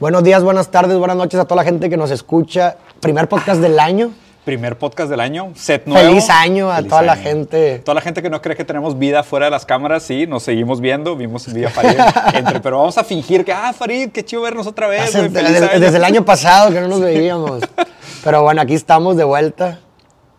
Buenos 0.00 0.24
días, 0.24 0.42
buenas 0.42 0.70
tardes, 0.70 0.98
buenas 0.98 1.16
noches 1.16 1.38
a 1.38 1.44
toda 1.44 1.62
la 1.62 1.64
gente 1.64 1.88
que 1.88 1.96
nos 1.96 2.10
escucha. 2.10 2.76
Primer 3.00 3.28
podcast 3.28 3.60
del 3.60 3.78
año. 3.78 4.10
Primer 4.44 4.76
podcast 4.76 5.08
del 5.08 5.20
año, 5.20 5.52
set 5.54 5.86
nuevo. 5.86 6.06
Feliz 6.06 6.28
año 6.28 6.70
a 6.70 6.76
Feliz 6.76 6.90
toda 6.90 7.02
la 7.02 7.16
gente. 7.16 7.78
Toda 7.78 7.94
la 7.94 8.00
gente 8.02 8.20
que 8.20 8.28
no 8.28 8.42
cree 8.42 8.56
que 8.56 8.64
tenemos 8.64 8.98
vida 8.98 9.22
fuera 9.22 9.46
de 9.46 9.50
las 9.50 9.64
cámaras, 9.64 10.02
sí, 10.02 10.26
nos 10.26 10.42
seguimos 10.42 10.80
viendo, 10.82 11.16
vimos 11.16 11.46
el 11.48 11.54
día 11.54 11.70
Farid 11.70 11.96
entre, 12.34 12.60
pero 12.60 12.78
vamos 12.78 12.98
a 12.98 13.04
fingir 13.04 13.44
que, 13.44 13.52
ah, 13.52 13.72
Farid, 13.72 14.10
qué 14.10 14.22
chido 14.24 14.42
vernos 14.42 14.66
otra 14.66 14.86
vez, 14.88 15.02
Hace- 15.14 15.28
desde, 15.30 15.64
año". 15.70 15.80
desde 15.80 15.96
el 15.96 16.04
año 16.04 16.24
pasado 16.24 16.70
que 16.72 16.80
no 16.80 16.88
nos 16.88 17.00
veíamos. 17.00 17.62
Pero 18.22 18.42
bueno, 18.42 18.60
aquí 18.60 18.74
estamos 18.74 19.16
de 19.16 19.24
vuelta. 19.24 19.78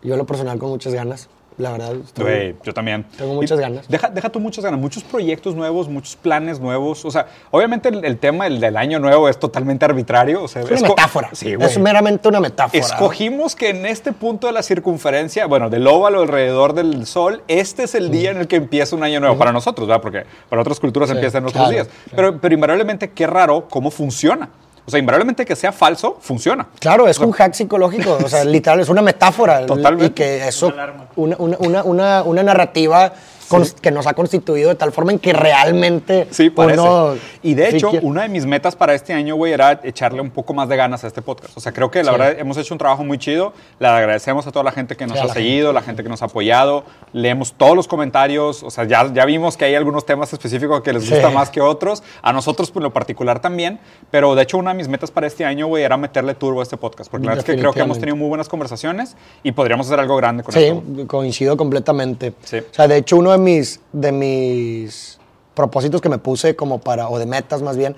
Yo 0.02 0.16
lo 0.16 0.24
personal 0.26 0.58
con 0.58 0.68
muchas 0.68 0.92
ganas. 0.94 1.28
La 1.58 1.72
verdad, 1.72 1.94
estoy- 2.04 2.54
yo 2.62 2.74
también. 2.74 3.04
Tengo 3.16 3.32
muchas 3.34 3.58
Y 3.58 3.62
ganas. 3.62 3.88
Deja, 3.88 4.10
deja 4.10 4.28
tú 4.28 4.40
muchas 4.40 4.62
ganas, 4.62 4.78
muchos 4.78 5.02
proyectos 5.02 5.54
nuevos, 5.54 5.88
muchos 5.88 6.14
planes 6.16 6.60
nuevos. 6.60 7.02
O 7.06 7.10
sea, 7.10 7.28
obviamente 7.50 7.88
el, 7.88 8.04
el 8.04 8.18
tema 8.18 8.46
el 8.46 8.60
del 8.60 8.76
año 8.76 8.98
nuevo 8.98 9.26
es 9.28 9.38
totalmente 9.38 9.84
arbitrario. 9.86 10.42
O 10.42 10.48
sea, 10.48 10.60
es 10.62 10.70
una 10.80 10.88
metáfora. 10.90 11.30
Sí, 11.32 11.54
es 11.58 11.78
meramente 11.78 12.28
una 12.28 12.40
metáfora. 12.40 12.78
Escogimos 12.78 13.56
que 13.56 13.70
en 13.70 13.86
este 13.86 14.12
punto 14.12 14.46
de 14.48 14.52
la 14.52 14.62
circunferencia, 14.62 15.46
bueno, 15.46 15.70
del 15.70 15.86
óvalo 15.86 16.20
alrededor 16.20 16.74
del 16.74 17.06
sol, 17.06 17.42
este 17.48 17.84
es 17.84 17.94
el 17.94 18.10
día 18.10 18.32
en 18.32 18.36
el 18.36 18.48
que 18.48 18.56
empieza 18.56 18.94
un 18.94 19.02
año 19.02 19.18
nuevo 19.20 19.38
para 19.38 19.50
nosotros, 19.52 19.88
¿verdad? 19.88 20.02
Porque 20.02 20.24
para 20.50 20.60
otras 20.60 20.78
culturas 20.78 21.08
Sí, 21.08 21.14
empieza 21.14 21.38
en 21.38 21.44
otros 21.44 21.54
claro, 21.62 21.70
días. 21.70 21.86
claro. 21.88 22.16
Pero, 22.32 22.40
pero 22.40 22.54
invariablemente, 22.54 23.10
qué 23.12 23.26
raro 23.26 23.66
cómo 23.70 23.90
funciona. 23.90 24.50
O 24.86 24.90
sea, 24.90 25.00
invariablemente 25.00 25.44
que 25.44 25.56
sea 25.56 25.72
falso, 25.72 26.18
funciona. 26.20 26.68
Claro, 26.78 27.08
es 27.08 27.18
un 27.18 27.32
hack 27.32 27.54
psicológico, 27.54 28.18
o 28.24 28.28
sea, 28.28 28.44
literal, 28.44 28.80
es 28.80 28.88
una 28.88 29.02
metáfora. 29.02 29.66
Totalmente. 29.66 30.06
Y 30.06 30.10
que 30.10 30.46
eso, 30.46 30.72
una, 31.16 31.36
una, 31.38 31.56
una, 31.58 31.82
una, 31.82 32.22
una 32.22 32.42
narrativa 32.44 33.12
cons- 33.48 33.74
que 33.80 33.90
nos 33.90 34.06
ha 34.06 34.14
constituido 34.14 34.68
de 34.68 34.74
tal 34.74 34.92
forma 34.92 35.12
en 35.12 35.18
que 35.18 35.32
realmente 35.32 36.26
Sí, 36.30 36.50
parece. 36.50 36.80
uno 36.80 37.14
y 37.42 37.54
de 37.54 37.70
sí 37.70 37.76
hecho, 37.76 37.90
quiere- 37.90 38.06
una 38.06 38.22
de 38.22 38.28
mis 38.28 38.46
metas 38.46 38.76
para 38.76 38.94
este 38.94 39.12
año, 39.12 39.36
güey, 39.36 39.52
era 39.52 39.80
echarle 39.84 40.20
un 40.20 40.30
poco 40.30 40.54
más 40.54 40.68
de 40.68 40.76
ganas 40.76 41.04
a 41.04 41.06
este 41.06 41.22
podcast. 41.22 41.56
O 41.56 41.60
sea, 41.60 41.72
creo 41.72 41.90
que 41.90 42.02
la 42.02 42.12
Sí. 42.12 42.18
verdad 42.18 42.38
hemos 42.38 42.56
hecho 42.56 42.74
un 42.74 42.78
trabajo 42.78 43.04
muy 43.04 43.18
chido. 43.18 43.52
Le 43.78 43.86
agradecemos 43.88 44.46
a 44.46 44.52
toda 44.52 44.64
la 44.64 44.72
gente 44.72 44.96
que 44.96 45.06
nos 45.06 45.16
Sí, 45.18 45.22
ha 45.24 45.26
la 45.26 45.34
seguido, 45.34 45.72
la 45.72 45.82
gente 45.82 46.02
que 46.02 46.08
nos 46.08 46.22
ha 46.22 46.26
apoyado. 46.26 46.84
Leemos 47.12 47.52
todos 47.54 47.74
los 47.76 47.88
comentarios. 47.88 48.62
O 48.62 48.70
sea, 48.70 48.84
ya, 48.84 49.12
ya 49.12 49.24
vimos 49.24 49.56
que 49.56 49.64
hay 49.64 49.74
algunos 49.74 50.06
temas 50.06 50.32
específicos 50.32 50.82
que 50.82 50.92
les 50.92 51.04
Sí. 51.04 51.10
gusta 51.10 51.30
más 51.30 51.50
que 51.50 51.60
otros. 51.60 52.02
A 52.22 52.32
nosotros, 52.32 52.70
por 52.70 52.82
lo 52.82 52.92
particular, 52.92 53.40
también. 53.40 53.78
Pero 54.10 54.34
de 54.34 54.42
hecho, 54.42 54.58
una 54.58 54.70
de 54.72 54.76
mis 54.76 54.88
metas 54.88 55.10
para 55.10 55.26
este 55.26 55.44
año, 55.44 55.66
güey, 55.66 55.82
era 55.84 55.96
meterle 55.96 56.34
turbo 56.34 56.60
a 56.60 56.62
este 56.62 56.76
podcast. 56.76 57.10
Porque 57.10 57.26
la 57.26 57.32
verdad 57.32 57.48
es 57.48 57.54
que 57.54 57.60
creo 57.60 57.72
que 57.72 57.80
hemos 57.80 57.98
tenido 57.98 58.16
muy 58.16 58.28
buenas 58.28 58.48
conversaciones 58.48 59.16
y 59.42 59.52
podríamos 59.52 59.86
hacer 59.86 60.00
algo 60.00 60.16
grande 60.16 60.42
con 60.42 60.52
Sí, 60.52 60.64
esto. 60.64 60.82
güey. 60.86 61.06
coincido 61.06 61.56
completamente. 61.56 62.32
Sí. 62.44 62.58
O 62.58 62.74
sea, 62.74 62.88
de 62.88 62.96
hecho, 62.98 63.16
uno 63.16 63.32
de 63.32 63.35
mis, 63.38 63.80
de 63.92 64.12
mis 64.12 65.18
propósitos 65.54 66.00
que 66.00 66.08
me 66.08 66.18
puse 66.18 66.54
como 66.54 66.78
para, 66.78 67.08
o 67.08 67.18
de 67.18 67.26
metas 67.26 67.62
más 67.62 67.76
bien, 67.76 67.96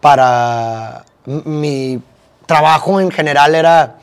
para 0.00 1.04
mi 1.24 2.00
trabajo 2.46 3.00
en 3.00 3.10
general 3.10 3.54
era, 3.54 3.96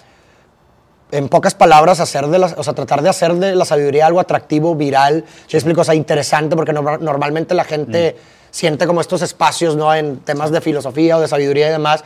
en 1.12 1.30
pocas 1.30 1.56
palabras, 1.56 2.00
hacer 2.00 2.28
de 2.28 2.40
la, 2.40 2.48
o 2.58 2.64
sea, 2.64 2.74
tratar 2.74 3.02
de 3.02 3.10
hacer 3.10 3.34
de 3.36 3.56
la 3.56 3.66
sabiduría 3.66 4.06
algo 4.06 4.20
atractivo, 4.20 4.76
viral, 4.76 5.24
si 5.48 5.58
explico, 5.58 5.82
o 5.82 5.84
sea, 5.84 5.96
interesante, 5.96 6.56
porque 6.56 6.74
norma- 6.74 6.98
normalmente 6.98 7.54
la 7.54 7.64
gente 7.64 8.18
siente 8.52 8.88
como 8.88 9.02
estos 9.02 9.22
espacios, 9.22 9.76
¿no? 9.76 9.94
En 9.94 10.18
temas 10.20 10.52
de 10.52 10.62
filosofía 10.62 11.18
o 11.18 11.22
de 11.22 11.28
sabiduría 11.28 11.68
y 11.68 11.72
demás, 11.72 12.04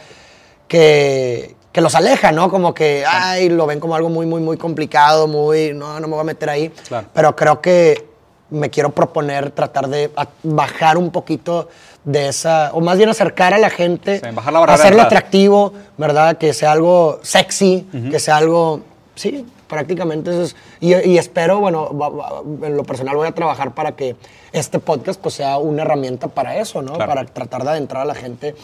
que, 0.67 1.55
que 1.71 1.81
los 1.81 1.95
aleja, 1.95 2.31
¿no? 2.31 2.49
Como 2.49 2.73
que, 2.73 3.03
ay, 3.07 3.49
lo 3.49 3.65
ven 3.65 3.79
como 3.79 3.95
algo 3.95 4.09
muy, 4.09 4.25
muy, 4.25 4.41
muy 4.41 4.57
complicado, 4.57 5.27
muy, 5.27 5.73
no, 5.73 5.99
no 5.99 6.07
me 6.07 6.13
voy 6.13 6.21
a 6.21 6.25
meter 6.25 6.49
ahí. 6.49 6.69
Claro. 6.87 7.07
Pero 7.13 7.35
creo 7.35 7.61
que 7.61 8.08
me 8.49 8.69
quiero 8.69 8.89
proponer 8.91 9.51
tratar 9.51 9.87
de 9.87 10.09
bajar 10.43 10.97
un 10.97 11.11
poquito 11.11 11.69
de 12.05 12.29
esa, 12.29 12.71
o 12.73 12.81
más 12.81 12.97
bien 12.97 13.09
acercar 13.09 13.53
a 13.53 13.57
la 13.57 13.69
gente, 13.69 14.19
Sí, 14.19 14.25
bajar 14.33 14.53
la 14.53 14.59
barrera 14.59 14.77
de 14.77 14.83
hacerlo 14.83 15.01
atractivo, 15.03 15.73
¿verdad? 15.97 16.37
Que 16.37 16.53
sea 16.53 16.71
algo 16.71 17.19
sexy, 17.21 17.87
que 18.09 18.19
sea 18.19 18.37
algo, 18.37 18.81
sí, 19.15 19.45
prácticamente 19.67 20.31
eso 20.31 20.43
es. 20.43 20.55
Y, 20.79 20.95
y 20.95 21.17
espero, 21.17 21.59
bueno, 21.59 21.95
va- 21.95 22.09
va- 22.09 22.41
en 22.65 22.75
lo 22.75 22.83
personal 22.83 23.15
voy 23.15 23.27
a 23.27 23.31
trabajar 23.33 23.75
para 23.75 23.91
que 23.91 24.15
este 24.51 24.79
podcast 24.79 25.21
pues 25.21 25.35
sea 25.35 25.57
una 25.59 25.83
herramienta 25.83 26.27
para 26.27 26.57
eso, 26.57 26.81
¿no? 26.81 26.93
Claro. 26.93 27.11
Para 27.13 27.25
tratar 27.25 27.63
de 27.63 27.69
adentrar 27.69 28.01
a 28.01 28.05
la 28.05 28.15
gente 28.15 28.55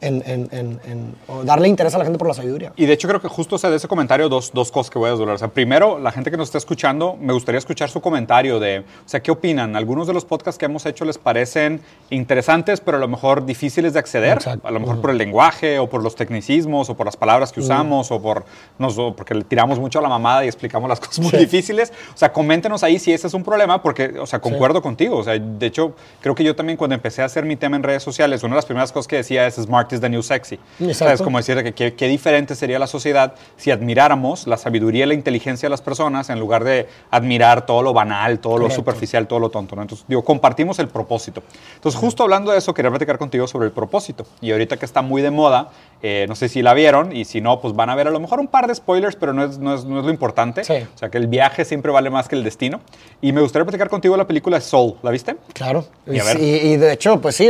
en, 0.00 0.22
en- 0.26 0.48
en- 0.52 0.80
en- 0.84 1.46
darle 1.46 1.68
interés 1.68 1.94
a 1.94 1.98
la 1.98 2.04
gente 2.04 2.18
por 2.18 2.28
la 2.28 2.34
sabiduría. 2.34 2.72
Y 2.76 2.86
de 2.86 2.92
hecho 2.92 3.08
creo 3.08 3.20
que 3.20 3.28
justo 3.28 3.56
o 3.56 3.58
sea, 3.58 3.70
de 3.70 3.76
ese 3.76 3.88
comentario 3.88 4.28
dos, 4.28 4.52
dos 4.52 4.70
cosas 4.70 4.90
que 4.90 4.98
voy 4.98 5.08
a 5.08 5.10
desdoblar. 5.12 5.36
O 5.36 5.38
sea, 5.38 5.48
primero, 5.48 5.98
la 5.98 6.12
gente 6.12 6.30
que 6.30 6.36
nos 6.36 6.48
está 6.48 6.58
escuchando, 6.58 7.16
me 7.20 7.32
gustaría 7.32 7.58
escuchar 7.58 7.88
su 7.90 8.00
comentario 8.00 8.60
de, 8.60 8.80
o 8.80 8.84
sea, 9.08 9.20
¿qué 9.20 9.30
opinan? 9.30 9.76
¿Algunos 9.76 10.06
de 10.06 10.12
los 10.14 10.24
podcasts 10.24 10.58
que 10.58 10.66
hemos 10.66 10.86
hecho 10.86 11.04
les 11.04 11.18
parecen 11.18 11.80
interesantes, 12.10 12.80
pero 12.80 12.96
a 12.96 13.00
lo 13.00 13.08
mejor 13.08 13.44
difíciles 13.46 13.92
de 13.92 13.98
acceder? 13.98 14.34
Exacto. 14.34 14.66
A 14.66 14.70
lo 14.70 14.80
mejor 14.80 15.00
por 15.00 15.10
el 15.10 15.18
lenguaje, 15.18 15.78
o 15.78 15.88
por 15.88 16.02
los 16.02 16.14
tecnicismos, 16.14 16.90
o 16.90 16.96
por 16.96 17.06
las 17.06 17.16
palabras 17.16 17.52
que 17.52 17.60
usamos, 17.60 18.10
o 18.10 18.20
por 18.20 18.44
nos, 18.78 18.98
o 18.98 19.14
porque 19.14 19.34
le 19.34 19.44
tiramos 19.44 19.78
mucho 19.78 19.98
a 19.98 20.02
la 20.02 20.08
mamada 20.08 20.44
y 20.44 20.48
explicamos 20.48 20.88
las 20.88 21.00
cosas 21.00 21.20
muy 21.20 21.30
Sí. 21.30 21.36
difíciles. 21.38 21.92
O 22.14 22.16
sea, 22.16 22.32
coméntenos 22.32 22.82
ahí 22.82 22.98
si 22.98 23.12
ese 23.12 23.26
es 23.26 23.34
un 23.34 23.44
problema, 23.44 23.82
porque, 23.82 24.14
o 24.18 24.26
sea, 24.26 24.40
concuerdo 24.40 24.82
contigo. 24.82 25.16
O 25.18 25.24
sea, 25.24 25.38
de 25.38 25.66
hecho, 25.66 25.92
creo 26.20 26.34
que 26.34 26.44
yo 26.44 26.54
también 26.56 26.76
cuando 26.76 26.94
empecé 26.94 27.22
a 27.22 27.26
hacer 27.26 27.44
mi 27.44 27.56
tema 27.56 27.76
en 27.76 27.82
redes 27.82 28.02
sociales, 28.02 28.42
una 28.42 28.54
de 28.54 28.58
las 28.58 28.66
primeras 28.66 28.92
cosas 28.92 29.06
que 29.08 29.16
decía 29.16 29.46
es 29.46 29.54
Smart 29.56 29.87
is 29.92 30.00
the 30.00 30.08
new 30.08 30.22
sexy. 30.22 30.56
Exacto. 30.80 30.94
¿Sabes? 30.94 31.22
Como 31.22 31.38
decir 31.38 31.62
que 31.62 31.72
qué, 31.72 31.94
qué 31.94 32.08
diferente 32.08 32.54
sería 32.54 32.78
la 32.78 32.86
sociedad 32.86 33.34
si 33.56 33.70
admiráramos 33.70 34.46
la 34.46 34.56
sabiduría 34.56 35.04
y 35.04 35.08
la 35.08 35.14
inteligencia 35.14 35.66
de 35.66 35.70
las 35.70 35.82
personas 35.82 36.30
en 36.30 36.38
lugar 36.40 36.64
de 36.64 36.88
admirar 37.10 37.66
todo 37.66 37.82
lo 37.82 37.92
banal, 37.92 38.38
todo 38.38 38.54
lo 38.54 38.58
Correcto. 38.64 38.76
superficial, 38.76 39.26
todo 39.26 39.38
lo 39.40 39.50
tonto. 39.50 39.76
¿no? 39.76 39.82
Entonces, 39.82 40.04
digo, 40.08 40.22
compartimos 40.24 40.78
el 40.78 40.88
propósito. 40.88 41.42
Entonces, 41.74 42.00
justo 42.00 42.22
hablando 42.22 42.52
de 42.52 42.58
eso, 42.58 42.74
quería 42.74 42.90
platicar 42.90 43.18
contigo 43.18 43.46
sobre 43.46 43.66
el 43.66 43.72
propósito. 43.72 44.24
Y 44.40 44.52
ahorita 44.52 44.76
que 44.76 44.84
está 44.84 45.02
muy 45.02 45.22
de 45.22 45.30
moda, 45.30 45.68
eh, 46.02 46.26
no 46.28 46.34
sé 46.36 46.48
si 46.48 46.62
la 46.62 46.74
vieron, 46.74 47.14
y 47.14 47.24
si 47.24 47.40
no, 47.40 47.60
pues 47.60 47.74
van 47.74 47.90
a 47.90 47.94
ver 47.94 48.08
a 48.08 48.10
lo 48.10 48.20
mejor 48.20 48.40
un 48.40 48.46
par 48.48 48.66
de 48.66 48.74
spoilers, 48.74 49.16
pero 49.16 49.32
no 49.32 49.44
es, 49.44 49.58
no 49.58 49.74
es, 49.74 49.84
no 49.84 49.98
es 50.00 50.04
lo 50.04 50.10
importante. 50.10 50.64
Sí. 50.64 50.74
O 50.94 50.98
sea, 50.98 51.08
que 51.08 51.18
el 51.18 51.26
viaje 51.26 51.64
siempre 51.64 51.90
vale 51.92 52.10
más 52.10 52.28
que 52.28 52.36
el 52.36 52.44
destino. 52.44 52.80
Y 53.20 53.32
me 53.32 53.40
gustaría 53.40 53.64
platicar 53.64 53.88
contigo 53.88 54.16
la 54.16 54.26
película 54.26 54.60
Soul. 54.60 54.94
¿La 55.02 55.10
viste? 55.10 55.36
Claro. 55.52 55.84
Y 56.06 56.18
Y, 56.18 56.44
y 56.72 56.76
de 56.76 56.92
hecho, 56.92 57.20
pues 57.20 57.36
sí, 57.36 57.48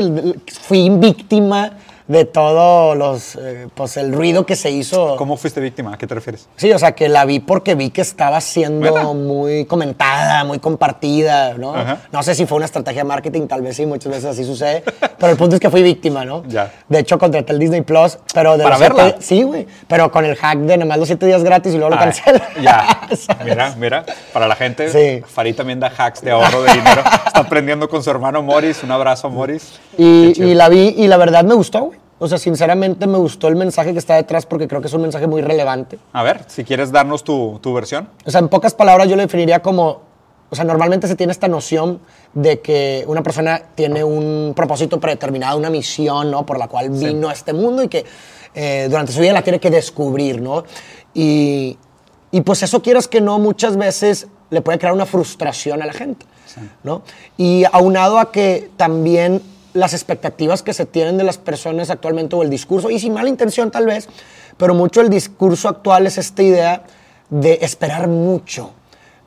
fui 0.63 0.89
víctima 0.91 1.73
de 2.09 2.25
todo 2.25 2.95
los, 2.95 3.37
eh, 3.37 3.69
pues 3.75 3.97
el 3.99 4.13
ruido 4.13 4.45
que 4.47 4.57
se 4.57 4.71
hizo. 4.71 5.17
¿Cómo 5.17 5.37
fuiste 5.37 5.61
víctima? 5.61 5.93
¿A 5.95 5.99
qué 5.99 6.07
te 6.07 6.15
refieres? 6.15 6.49
Sí, 6.57 6.73
o 6.73 6.79
sea, 6.79 6.93
que 6.93 7.09
la 7.09 7.25
vi 7.27 7.39
porque 7.41 7.75
vi 7.75 7.91
que 7.91 8.01
estaba 8.01 8.41
siendo 8.41 9.15
muy 9.15 9.67
comentada, 9.67 10.43
muy 10.45 10.59
compartida, 10.59 11.55
¿no? 11.55 11.75
Ajá. 11.75 11.99
No 12.11 12.23
sé 12.23 12.35
si 12.35 12.47
fue 12.47 12.57
una 12.57 12.65
estrategia 12.65 13.03
de 13.03 13.09
marketing, 13.09 13.47
tal 13.47 13.61
vez 13.63 13.77
sí, 13.77 13.85
muchas 13.87 14.11
veces 14.11 14.25
así 14.25 14.45
sucede, 14.45 14.83
pero 15.19 15.33
el 15.33 15.39
punto 15.39 15.55
es 15.57 15.61
que 15.61 15.69
fui 15.71 15.83
víctima, 15.83 16.25
¿no? 16.25 16.43
Ya. 16.49 16.73
De 16.89 16.99
hecho, 17.01 17.19
contraté 17.19 17.53
el 17.53 17.59
Disney 17.59 17.83
Plus, 17.83 18.19
pero 18.33 18.57
de 18.57 18.65
¿Para 18.65 18.79
siete- 18.79 18.95
verla? 18.95 19.17
sí, 19.21 19.43
güey, 19.43 19.67
pero 19.87 20.11
con 20.11 20.25
el 20.25 20.35
hack 20.35 20.59
de 20.61 20.77
nada 20.79 20.89
más 20.89 20.99
los 20.99 21.09
siete 21.09 21.27
días 21.27 21.45
gratis 21.45 21.75
y 21.75 21.77
luego 21.77 21.91
lo 21.95 21.99
cancela. 22.01 22.43
Ya, 22.63 23.01
mira, 23.45 23.75
mira, 23.79 24.05
para 24.33 24.49
la 24.49 24.57
gente, 24.57 24.89
Sí. 24.91 25.23
Farid 25.27 25.55
también 25.55 25.79
da 25.79 25.93
hacks 25.97 26.23
de 26.23 26.31
ahorro 26.31 26.63
de 26.63 26.73
dinero. 26.73 27.03
Está 27.27 27.41
aprendiendo 27.41 27.89
con 27.89 28.03
su 28.03 28.11
hermano 28.11 28.43
Morris. 28.43 28.83
Un 28.83 28.91
abrazo 28.91 29.29
Morris. 29.31 29.79
Y, 29.97 30.33
y 30.43 30.55
la 30.55 30.69
vi 30.69 30.95
y 30.97 31.07
la 31.07 31.17
verdad 31.19 31.45
me 31.45 31.55
gustó, 31.55 31.81
güey. 31.85 31.98
O 32.19 32.27
sea, 32.27 32.39
sinceramente 32.39 33.07
me 33.07 33.19
gustó 33.19 33.49
el 33.49 33.57
mensaje 33.57 33.93
que 33.93 33.99
está 33.99 34.17
detrás 34.17 34.45
porque 34.45 34.67
creo 34.67 34.81
que 34.81 34.89
es 34.89 34.95
un 34.95 35.03
mensaje 35.03 35.27
muy 35.27 35.41
relevante. 35.41 35.99
A 36.13 36.23
ver, 36.23 36.45
si 36.49 36.65
quieres 36.65 36.91
darnos 36.91 37.23
tu, 37.23 37.59
tu 37.63 37.73
versión. 37.73 38.09
O 38.27 38.31
sea, 38.31 38.41
en 38.41 38.49
pocas 38.49 38.75
palabras 38.75 39.09
yo 39.09 39.15
lo 39.15 39.23
definiría 39.23 39.61
como, 39.63 40.03
o 40.51 40.57
sea, 40.57 40.65
normalmente 40.65 41.07
se 41.07 41.15
tiene 41.15 41.33
esta 41.33 41.47
noción 41.47 42.01
de 42.35 42.61
que 42.61 43.05
una 43.07 43.23
persona 43.23 43.63
tiene 43.75 44.03
un 44.03 44.53
propósito 44.57 44.99
predeterminado, 44.99 45.59
una 45.59 45.71
misión, 45.71 46.31
¿no? 46.31 46.45
Por 46.45 46.59
la 46.59 46.67
cual 46.67 46.91
vino 46.91 47.29
a 47.29 47.33
este 47.33 47.53
mundo 47.53 47.85
y 47.85 47.89
que 47.89 48.05
eh, 48.55 48.87
durante 48.91 49.13
su 49.13 49.21
vida 49.21 49.33
la 49.33 49.43
tiene 49.43 49.61
que 49.61 49.71
descubrir, 49.71 50.41
¿no? 50.41 50.65
Y, 51.15 51.79
y 52.33 52.41
pues 52.41 52.63
eso 52.63 52.83
quieras 52.83 53.07
que 53.07 53.21
no, 53.21 53.39
muchas 53.39 53.77
veces 53.77 54.27
le 54.51 54.61
puede 54.61 54.79
crear 54.79 54.95
una 54.95 55.07
frustración 55.07 55.83
a 55.83 55.87
la 55.87 55.93
gente, 55.93 56.27
¿no? 56.83 57.03
Y 57.37 57.65
aunado 57.71 58.19
a 58.19 58.33
que 58.33 58.71
también 58.77 59.43
las 59.79 59.95
expectativas 59.95 60.63
que 60.63 60.73
se 60.75 60.87
tienen 60.87 61.17
de 61.17 61.25
las 61.25 61.39
personas 61.39 61.91
actualmente 61.91 62.37
o 62.37 62.43
el 62.43 62.51
discurso, 62.51 62.91
y 62.91 62.99
sin 62.99 63.13
mala 63.15 63.29
intención 63.29 63.71
tal 63.71 63.87
vez, 63.87 64.09
pero 64.57 64.75
mucho 64.75 65.01
el 65.01 65.09
discurso 65.11 65.69
actual 65.69 66.07
es 66.07 66.19
esta 66.19 66.43
idea 66.43 66.83
de 67.31 67.59
esperar 67.63 68.09
mucho 68.09 68.73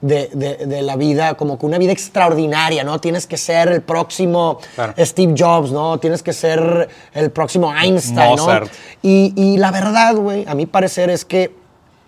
de, 0.02 0.30
de- 0.34 0.66
de 0.66 0.82
la 0.82 0.96
vida, 0.96 1.36
como 1.36 1.60
que 1.60 1.66
una 1.68 1.78
vida 1.78 1.92
extraordinaria, 1.92 2.84
¿no? 2.84 3.00
Tienes 3.00 3.28
que 3.28 3.38
ser 3.38 3.68
el 3.70 3.82
próximo 3.84 4.58
Claro. 4.74 4.94
Steve 4.98 5.36
Jobs, 5.38 5.72
¿no? 5.72 6.00
Tienes 6.00 6.24
que 6.24 6.34
ser 6.34 6.90
el 7.14 7.30
próximo 7.30 7.72
Einstein, 7.72 8.36
¿no? 8.36 8.44
Mozart. 8.46 8.72
Y, 9.04 9.34
y 9.36 9.58
la 9.58 9.70
verdad, 9.72 10.16
güey, 10.16 10.44
a 10.48 10.56
mi 10.56 10.66
parecer 10.66 11.12
es 11.12 11.24
que, 11.24 11.56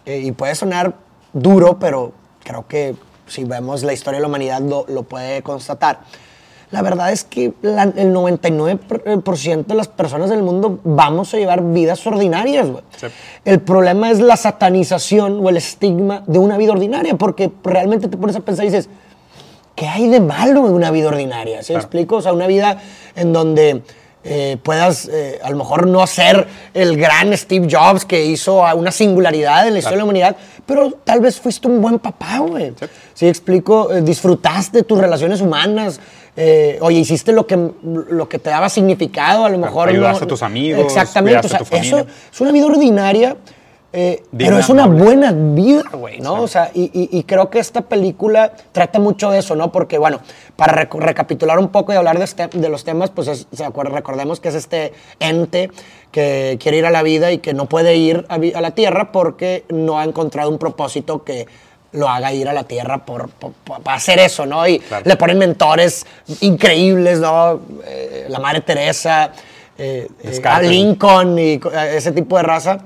eh, 0.08 0.18
y 0.26 0.32
puede 0.32 0.56
sonar 0.56 0.96
duro, 1.34 1.78
pero 1.80 2.14
creo 2.44 2.68
que 2.68 2.96
si 3.28 3.44
vemos 3.44 3.84
la 3.84 3.94
historia 3.94 4.18
de 4.18 4.22
la 4.24 4.28
humanidad 4.28 4.60
lo, 4.62 4.86
lo 4.90 5.04
puede 5.04 5.44
constatar. 5.44 6.00
La 6.74 6.82
verdad 6.82 7.12
es 7.12 7.24
que 7.24 7.54
la- 7.62 7.84
el 7.84 8.12
99% 8.12 9.66
de 9.68 9.76
las 9.76 9.88
personas 9.88 10.32
del 10.32 10.42
mundo 10.42 10.80
vamos 10.84 11.32
a 11.34 11.38
llevar 11.38 11.62
vidas 11.62 12.06
ordinarias, 12.08 12.68
güey. 12.68 12.84
Sí. 12.98 13.08
El 13.46 13.62
problema 13.62 14.10
es 14.10 14.20
la 14.20 14.36
satanización 14.38 15.40
o 15.46 15.50
el 15.50 15.58
estigma 15.58 16.24
de 16.26 16.40
una 16.40 16.58
vida 16.58 16.72
ordinaria, 16.72 17.16
porque 17.16 17.52
realmente 17.64 18.08
te 18.08 18.18
pones 18.18 18.36
a 18.36 18.40
pensar 18.40 18.66
y 18.66 18.70
dices, 18.70 18.90
¿qué 19.76 19.88
hay 19.88 20.08
de 20.08 20.20
malo 20.20 20.66
en 20.68 20.74
una 20.74 20.90
vida 20.90 21.10
ordinaria? 21.10 21.62
¿Sí 21.62 21.74
me 21.74 21.76
Claro. 21.76 21.86
explico? 21.86 22.16
O 22.16 22.22
sea, 22.24 22.34
una 22.34 22.48
vida 22.48 22.82
en 23.16 23.34
donde 23.34 23.84
eh, 24.26 24.58
puedas 24.62 25.08
eh, 25.10 25.40
a 25.44 25.50
lo 25.50 25.58
mejor 25.58 25.86
no 25.88 26.06
ser 26.08 26.48
el 26.74 26.98
gran 26.98 27.36
Steve 27.38 27.68
Jobs 27.70 28.06
que 28.06 28.26
hizo 28.26 28.64
una 28.76 28.92
singularidad 28.92 29.68
en 29.68 29.74
la 29.74 29.80
historia 29.80 29.98
de 29.98 30.00
la 30.00 30.04
humanidad, 30.06 30.38
pero 30.66 30.92
tal 31.04 31.20
vez 31.20 31.40
fuiste 31.40 31.68
un 31.68 31.82
buen 31.82 32.00
papá, 32.00 32.40
güey. 32.40 32.74
Sí. 33.14 33.28
Explico, 33.28 33.92
eh, 33.92 34.02
disfrutaste 34.02 34.84
tus 34.84 34.98
relaciones 34.98 35.42
humanas. 35.42 36.00
eh, 36.36 36.80
oye, 36.82 37.00
hiciste 37.00 37.32
lo 37.32 37.46
que, 37.46 37.58
lo 37.84 38.28
que 38.28 38.40
te 38.40 38.50
daba 38.50 38.70
significado, 38.70 39.46
a 39.46 39.50
lo 39.50 39.58
mejor. 39.58 39.90
ayudaste 39.90 40.24
a 40.24 40.28
tus 40.28 40.42
amigos, 40.42 40.84
Exactamente. 40.84 41.46
O 41.46 41.50
sea, 41.50 41.60
cuidaste 41.60 41.76
a 41.76 41.80
tu 41.82 41.88
eso 41.88 42.08
es 42.32 42.42
una 42.42 42.52
vida 42.52 42.66
ordinaria, 42.66 43.36
eh, 43.96 44.24
pero 44.36 44.58
es 44.58 44.70
una 44.70 44.88
buena 44.88 45.32
vida, 45.32 45.84
güey, 45.94 46.20
¿no? 46.20 46.38
Sí. 46.38 46.44
O 46.44 46.48
sea, 46.48 46.72
y, 46.74 46.82
y- 46.94 47.10
y 47.20 47.24
creo 47.26 47.52
que 47.52 47.60
esta 47.60 47.82
película 47.82 48.52
trata 48.72 48.98
mucho 49.00 49.30
de 49.30 49.38
eso, 49.40 49.56
¿no? 49.56 49.72
Porque, 49.72 50.00
bueno, 50.00 50.20
para 50.56 50.74
rec- 50.90 51.00
recapitular 51.00 51.60
un 51.60 51.70
poco 51.70 51.94
y 51.94 51.96
hablar 51.96 52.18
de, 52.18 52.26
este- 52.26 52.48
de 52.48 52.70
los 52.70 52.84
temas, 52.84 53.12
pues 53.12 53.28
es- 53.28 53.48
se 53.54 53.70
recordemos 53.70 54.40
que 54.40 54.50
es 54.50 54.56
este 54.56 54.94
ente 55.20 55.70
que 56.12 56.58
quiere 56.60 56.78
ir 56.80 56.86
a 56.88 56.90
la 56.90 57.04
vida 57.04 57.32
y 57.32 57.38
que 57.38 57.54
no 57.54 57.68
puede 57.68 57.96
ir 57.96 58.26
a, 58.30 58.36
a 58.36 58.62
la 58.62 58.72
Tierra 58.72 59.12
porque 59.12 59.64
no 59.70 60.00
ha 60.00 60.04
encontrado 60.04 60.50
un 60.50 60.58
propósito 60.58 61.24
que 61.24 61.46
lo 61.92 62.10
haga 62.10 62.34
ir 62.34 62.50
a 62.50 62.54
la 62.54 62.64
Tierra 62.64 63.06
por, 63.06 63.30
por- 63.30 63.52
por- 63.64 63.82
para 63.84 63.98
hacer 63.98 64.18
eso, 64.18 64.48
¿no? 64.48 64.68
Y 64.68 64.80
Claro. 64.80 65.04
le 65.08 65.16
ponen 65.18 65.38
mentores 65.38 66.08
increíbles, 66.42 67.20
¿no? 67.20 67.60
Eh, 67.86 68.26
la 68.28 68.40
Madre 68.40 68.62
Teresa, 68.62 69.32
eh, 69.78 70.08
eh, 70.24 70.28
a. 70.30 70.68
Lincoln 70.70 71.38
y 71.38 71.54
eh, 71.54 71.62
ese 71.96 72.12
tipo 72.12 72.38
de 72.38 72.44
raza 72.44 72.80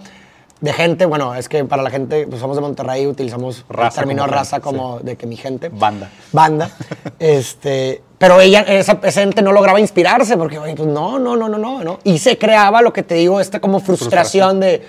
de 0.60 0.74
gente, 0.74 1.06
bueno, 1.06 1.36
es 1.36 1.48
que 1.50 1.64
para 1.66 1.84
la 1.84 1.90
gente, 1.92 2.26
pues 2.28 2.42
somos 2.42 2.56
de 2.58 2.62
Monterrey, 2.62 3.06
utilizamos 3.06 3.64
Raza 3.70 3.88
el 4.02 4.06
término 4.08 4.24
como 4.24 4.34
raza 4.34 4.60
como 4.60 5.00
de 5.00 5.16
que 5.16 5.28
mi 5.28 5.36
gente. 5.38 5.70
Banda. 5.70 6.10
Banda. 6.32 6.72
este, 7.20 8.02
pero 8.18 8.42
ella, 8.42 8.62
esa, 8.62 8.98
gente 9.12 9.42
no 9.42 9.52
lograba 9.52 9.80
inspirarse 9.80 10.36
porque, 10.38 10.60
pues 10.60 10.80
no, 10.88 11.20
no, 11.20 11.36
no, 11.36 11.48
no, 11.48 11.58
no, 11.58 11.84
no. 11.84 12.00
Y 12.04 12.18
se 12.18 12.38
creaba 12.38 12.82
lo 12.82 12.92
que 12.92 13.04
te 13.04 13.16
digo, 13.16 13.40
esta 13.40 13.60
como 13.60 13.80
frustración, 13.80 14.60
de, 14.60 14.82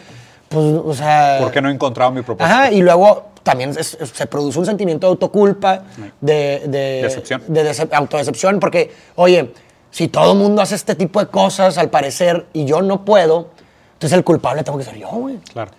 pues, 0.49 0.65
o 0.85 0.95
sea... 0.95 1.37
¿Por 1.41 1.51
qué 1.51 1.61
no 1.61 1.69
he 1.69 1.73
encontrado 1.75 2.11
mi 2.13 2.23
propósito? 2.23 2.55
Ajá, 2.55 2.71
y 2.73 2.81
luego 2.81 3.25
también 3.43 3.71
es- 3.71 3.99
es- 4.01 4.09
se 4.11 4.27
produce 4.27 4.59
un 4.59 4.67
sentimiento 4.67 5.07
de 5.07 5.11
autoculpa, 5.11 5.83
de, 6.21 6.63
de, 6.67 7.03
Decepción. 7.03 7.43
de 7.47 7.71
dece- 7.71 7.89
autodecepción, 7.93 8.59
porque, 8.61 8.91
oye, 9.17 9.53
si 9.91 10.09
todo 10.09 10.33
el 10.33 10.39
mundo 10.39 10.63
hace 10.63 10.75
este 10.75 10.95
tipo 10.95 11.21
de 11.21 11.27
cosas, 11.27 11.77
al 11.77 11.91
parecer, 11.91 12.47
y 12.55 12.65
yo 12.65 12.81
no 12.81 13.05
puedo, 13.05 13.51
entonces 13.99 14.17
el 14.17 14.23
culpable 14.23 14.63
tengo 14.63 14.79
que 14.79 14.85
ser 14.85 14.97
yo, 14.97 15.09
güey. 15.09 15.39
Claro. 15.53 15.73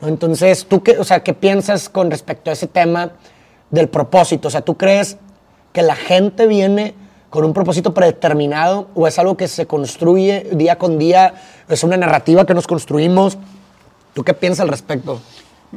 ¿no? 0.00 0.08
Entonces, 0.08 0.66
¿tú 0.68 0.82
qué, 0.82 0.98
o 0.98 1.04
sea, 1.04 1.22
qué 1.22 1.34
piensas 1.34 1.88
con 1.88 2.10
respecto 2.10 2.50
a 2.50 2.52
ese 2.52 2.66
tema 2.66 3.12
del 3.70 3.88
propósito? 3.88 4.48
O 4.48 4.50
sea, 4.50 4.62
¿tú 4.62 4.76
crees 4.76 5.18
que 5.72 5.82
la 5.82 5.94
gente 5.94 6.48
viene 6.48 6.96
con 7.30 7.44
un 7.44 7.52
propósito 7.52 7.94
predeterminado 7.94 8.88
o 8.96 9.06
es 9.06 9.20
algo 9.20 9.36
que 9.36 9.46
se 9.46 9.66
construye 9.66 10.48
día 10.50 10.78
con 10.78 10.98
día? 10.98 11.34
¿Es 11.68 11.84
una 11.84 11.96
narrativa 11.96 12.44
que 12.44 12.54
nos 12.54 12.66
construimos? 12.66 13.38
¿Tú 14.14 14.24
qué 14.24 14.34
piensas 14.34 14.64
al 14.64 14.68
respecto? 14.68 15.20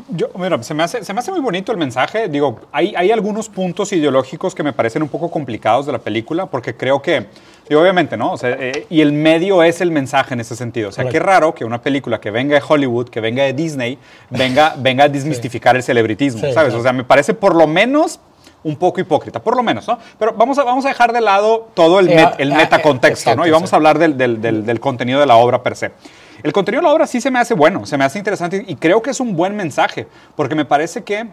Yo, 0.10 0.28
mira, 0.36 0.62
se 0.64 0.74
me, 0.74 0.82
hace, 0.82 1.04
se 1.04 1.14
me 1.14 1.20
hace 1.20 1.30
muy 1.32 1.40
bonito 1.40 1.72
el 1.72 1.78
mensaje. 1.78 2.28
Digo, 2.28 2.60
hay, 2.72 2.96
hay 2.98 3.12
algunos 3.12 3.48
puntos 3.48 3.94
ideológicos 3.94 4.56
que 4.56 4.64
me 4.64 4.74
parecen 4.74 5.04
un 5.04 5.10
poco 5.10 5.30
complicados 5.30 5.86
de 5.86 5.92
la 5.92 6.00
película, 6.00 6.48
porque 6.48 6.76
creo 6.76 7.00
que, 7.00 7.28
digo, 7.70 7.80
obviamente, 7.80 8.18
¿no? 8.18 8.32
O 8.32 8.38
sea, 8.38 8.58
eh, 8.60 8.88
y 8.90 9.02
el 9.02 9.12
medio 9.12 9.62
es 9.62 9.82
el 9.82 9.92
mensaje 9.92 10.34
en 10.34 10.40
ese 10.40 10.56
sentido. 10.56 10.90
O 10.90 10.92
sea, 10.92 11.08
qué 11.08 11.20
raro 11.20 11.54
que 11.54 11.64
una 11.64 11.80
película 11.82 12.20
que 12.20 12.32
venga 12.32 12.56
de 12.56 12.64
Hollywood, 12.68 13.10
que 13.10 13.22
venga 13.22 13.44
de 13.44 13.54
Disney, 13.54 14.00
venga, 14.32 14.74
venga 14.80 15.04
a 15.04 15.10
desmistificar 15.10 15.76
el 15.76 15.84
celebritismo, 15.84 16.40
Sí, 16.42 16.54
¿sabes? 16.54 16.70
claro. 16.70 16.80
O 16.80 16.84
sea, 16.84 16.92
me 16.94 17.04
parece 17.04 17.36
por 17.36 17.56
lo 17.56 17.68
menos 17.68 18.20
un 18.64 18.78
poco 18.78 19.00
hipócrita, 19.00 19.42
por 19.42 19.56
lo 19.56 19.62
menos, 19.62 19.88
¿no? 19.88 20.00
Pero 20.18 20.34
vamos 20.34 20.58
a, 20.58 20.64
vamos 20.64 20.86
a 20.86 20.88
dejar 20.88 21.14
de 21.14 21.22
lado 21.22 21.68
todo 21.76 22.00
el, 22.00 22.08
met- 22.10 22.32
ah, 22.32 22.36
el 22.40 22.52
ah, 22.54 22.56
metacontexto, 22.56 23.20
exacto, 23.30 23.42
¿no? 23.42 23.48
Y 23.48 23.52
vamos 23.52 23.72
a 23.74 23.76
hablar 23.76 24.00
del, 24.00 24.18
del- 24.18 24.42
del- 24.42 24.66
del 24.66 24.80
contenido 24.80 25.20
de 25.20 25.26
la 25.28 25.36
obra 25.36 25.62
per 25.62 25.76
se. 25.76 25.92
El 26.42 26.54
contenido 26.54 26.82
de 26.82 26.88
la 26.88 26.94
obra 26.94 27.08
sí 27.08 27.22
se 27.22 27.30
me 27.30 27.40
hace 27.40 27.54
bueno, 27.54 27.86
se 27.86 27.98
me 27.98 28.04
hace 28.04 28.18
interesante 28.18 28.64
y 28.68 28.76
creo 28.76 29.02
que 29.02 29.12
es 29.12 29.20
un 29.20 29.36
buen 29.36 29.56
mensaje, 29.56 30.08
porque 30.36 30.56
me 30.56 30.66
parece 30.66 31.04
que 31.04 31.28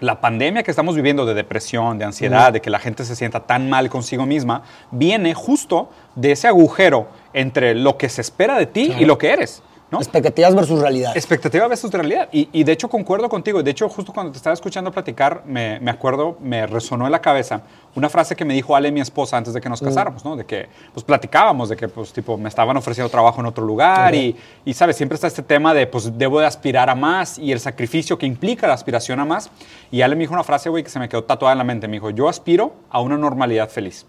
la 0.00 0.20
pandemia 0.20 0.62
que 0.62 0.70
estamos 0.70 0.96
viviendo 0.96 1.26
de 1.26 1.34
depresión, 1.34 1.98
de 1.98 2.06
ansiedad, 2.06 2.52
de 2.52 2.60
que 2.60 2.70
la 2.70 2.78
gente 2.78 3.04
se 3.04 3.14
sienta 3.14 3.40
tan 3.40 3.68
mal 3.68 3.90
consigo 3.90 4.24
misma, 4.24 4.62
viene 4.90 5.34
justo 5.34 5.90
de 6.14 6.32
ese 6.32 6.48
agujero 6.48 7.08
entre 7.34 7.74
lo 7.74 7.98
que 7.98 8.08
se 8.08 8.22
espera 8.22 8.58
de 8.58 8.66
ti 8.66 8.94
y 8.98 9.04
lo 9.04 9.18
que 9.18 9.30
eres. 9.30 9.62
¿No? 9.90 9.98
Expectativas 9.98 10.54
versus 10.54 10.80
realidad. 10.80 11.16
Expectativa 11.16 11.66
versus 11.66 11.90
realidad. 11.90 12.28
Y, 12.32 12.48
y 12.52 12.64
de 12.64 12.72
hecho 12.72 12.88
concuerdo 12.88 13.28
contigo. 13.28 13.62
De 13.62 13.70
hecho, 13.70 13.88
justo 13.88 14.12
cuando 14.12 14.32
te 14.32 14.38
estaba 14.38 14.54
escuchando 14.54 14.90
platicar, 14.92 15.42
me, 15.46 15.80
me 15.80 15.90
acuerdo, 15.90 16.36
me 16.40 16.66
resonó 16.66 17.06
en 17.06 17.12
la 17.12 17.20
cabeza 17.20 17.62
una 17.96 18.08
frase 18.08 18.36
que 18.36 18.44
me 18.44 18.54
dijo 18.54 18.76
Ale, 18.76 18.92
mi 18.92 19.00
esposa, 19.00 19.36
antes 19.36 19.52
de 19.52 19.60
que 19.60 19.68
nos 19.68 19.80
casáramos, 19.80 20.24
¿no? 20.24 20.36
De 20.36 20.44
que, 20.44 20.68
pues, 20.94 21.02
platicábamos, 21.02 21.68
de 21.68 21.76
que, 21.76 21.88
pues, 21.88 22.12
tipo, 22.12 22.38
me 22.38 22.48
estaban 22.48 22.76
ofreciendo 22.76 23.10
trabajo 23.10 23.40
en 23.40 23.46
otro 23.46 23.64
lugar 23.64 24.14
y, 24.14 24.36
y, 24.64 24.74
¿sabes? 24.74 24.96
Siempre 24.96 25.16
está 25.16 25.26
este 25.26 25.42
tema 25.42 25.74
de, 25.74 25.88
pues, 25.88 26.16
debo 26.16 26.38
de 26.38 26.46
aspirar 26.46 26.88
a 26.88 26.94
más 26.94 27.36
y 27.38 27.50
el 27.50 27.58
sacrificio 27.58 28.16
que 28.16 28.26
implica 28.26 28.68
la 28.68 28.74
aspiración 28.74 29.18
a 29.18 29.24
más. 29.24 29.50
Y 29.90 30.02
Ale 30.02 30.14
me 30.14 30.20
dijo 30.20 30.34
una 30.34 30.44
frase, 30.44 30.68
güey, 30.68 30.84
que 30.84 30.90
se 30.90 31.00
me 31.00 31.08
quedó 31.08 31.24
tatuada 31.24 31.52
en 31.52 31.58
la 31.58 31.64
mente. 31.64 31.88
Me 31.88 31.94
dijo, 31.94 32.10
yo 32.10 32.28
aspiro 32.28 32.74
a 32.90 33.00
una 33.00 33.16
normalidad 33.16 33.68
feliz. 33.68 34.06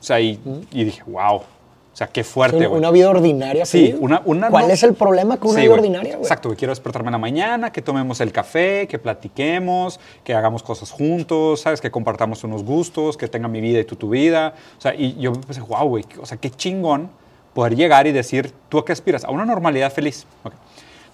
O 0.00 0.02
sea, 0.02 0.18
y, 0.20 0.40
y 0.72 0.84
dije, 0.84 1.02
wow. 1.06 1.42
Sea, 1.98 2.06
qué 2.06 2.22
fuerte, 2.22 2.58
una, 2.58 2.66
güey. 2.68 2.78
una 2.78 2.90
vida 2.92 3.10
ordinaria. 3.10 3.66
Sí, 3.66 3.92
una, 3.98 4.22
una 4.24 4.50
¿Cuál 4.50 4.68
no- 4.68 4.72
es 4.72 4.84
el 4.84 4.94
problema 4.94 5.36
con 5.38 5.50
una 5.50 5.56
Sí, 5.56 5.62
vida 5.62 5.70
güey. 5.70 5.80
ordinaria, 5.80 6.12
güey? 6.12 6.22
Exacto, 6.22 6.48
que 6.50 6.54
quiero 6.54 6.70
despertarme 6.70 7.08
en 7.08 7.12
la 7.12 7.18
mañana, 7.18 7.72
que 7.72 7.82
tomemos 7.82 8.20
el 8.20 8.30
café, 8.30 8.86
que 8.86 9.00
platiquemos, 9.00 9.98
que 10.22 10.32
hagamos 10.32 10.62
cosas 10.62 10.90
juntos, 10.92 11.60
¿sabes? 11.62 11.80
Que 11.80 11.90
compartamos 11.90 12.44
unos 12.44 12.62
gustos, 12.62 13.16
que 13.16 13.26
tenga 13.26 13.48
mi 13.48 13.60
vida 13.60 13.80
y 13.80 13.84
tú 13.84 13.96
tu 13.96 14.10
vida. 14.10 14.54
O 14.78 14.80
sea, 14.80 14.94
y 14.94 15.16
yo 15.18 15.32
pensé, 15.32 15.60
wow, 15.60 15.88
güey, 15.88 16.04
o 16.22 16.26
sea, 16.26 16.38
qué 16.38 16.50
chingón 16.50 17.10
poder 17.52 17.74
llegar 17.74 18.06
y 18.06 18.12
decir, 18.12 18.52
¿tú 18.68 18.78
a 18.78 18.84
qué 18.84 18.92
aspiras? 18.92 19.24
A 19.24 19.30
una 19.32 19.44
normalidad 19.44 19.92
feliz. 19.92 20.24
Ok. 20.44 20.52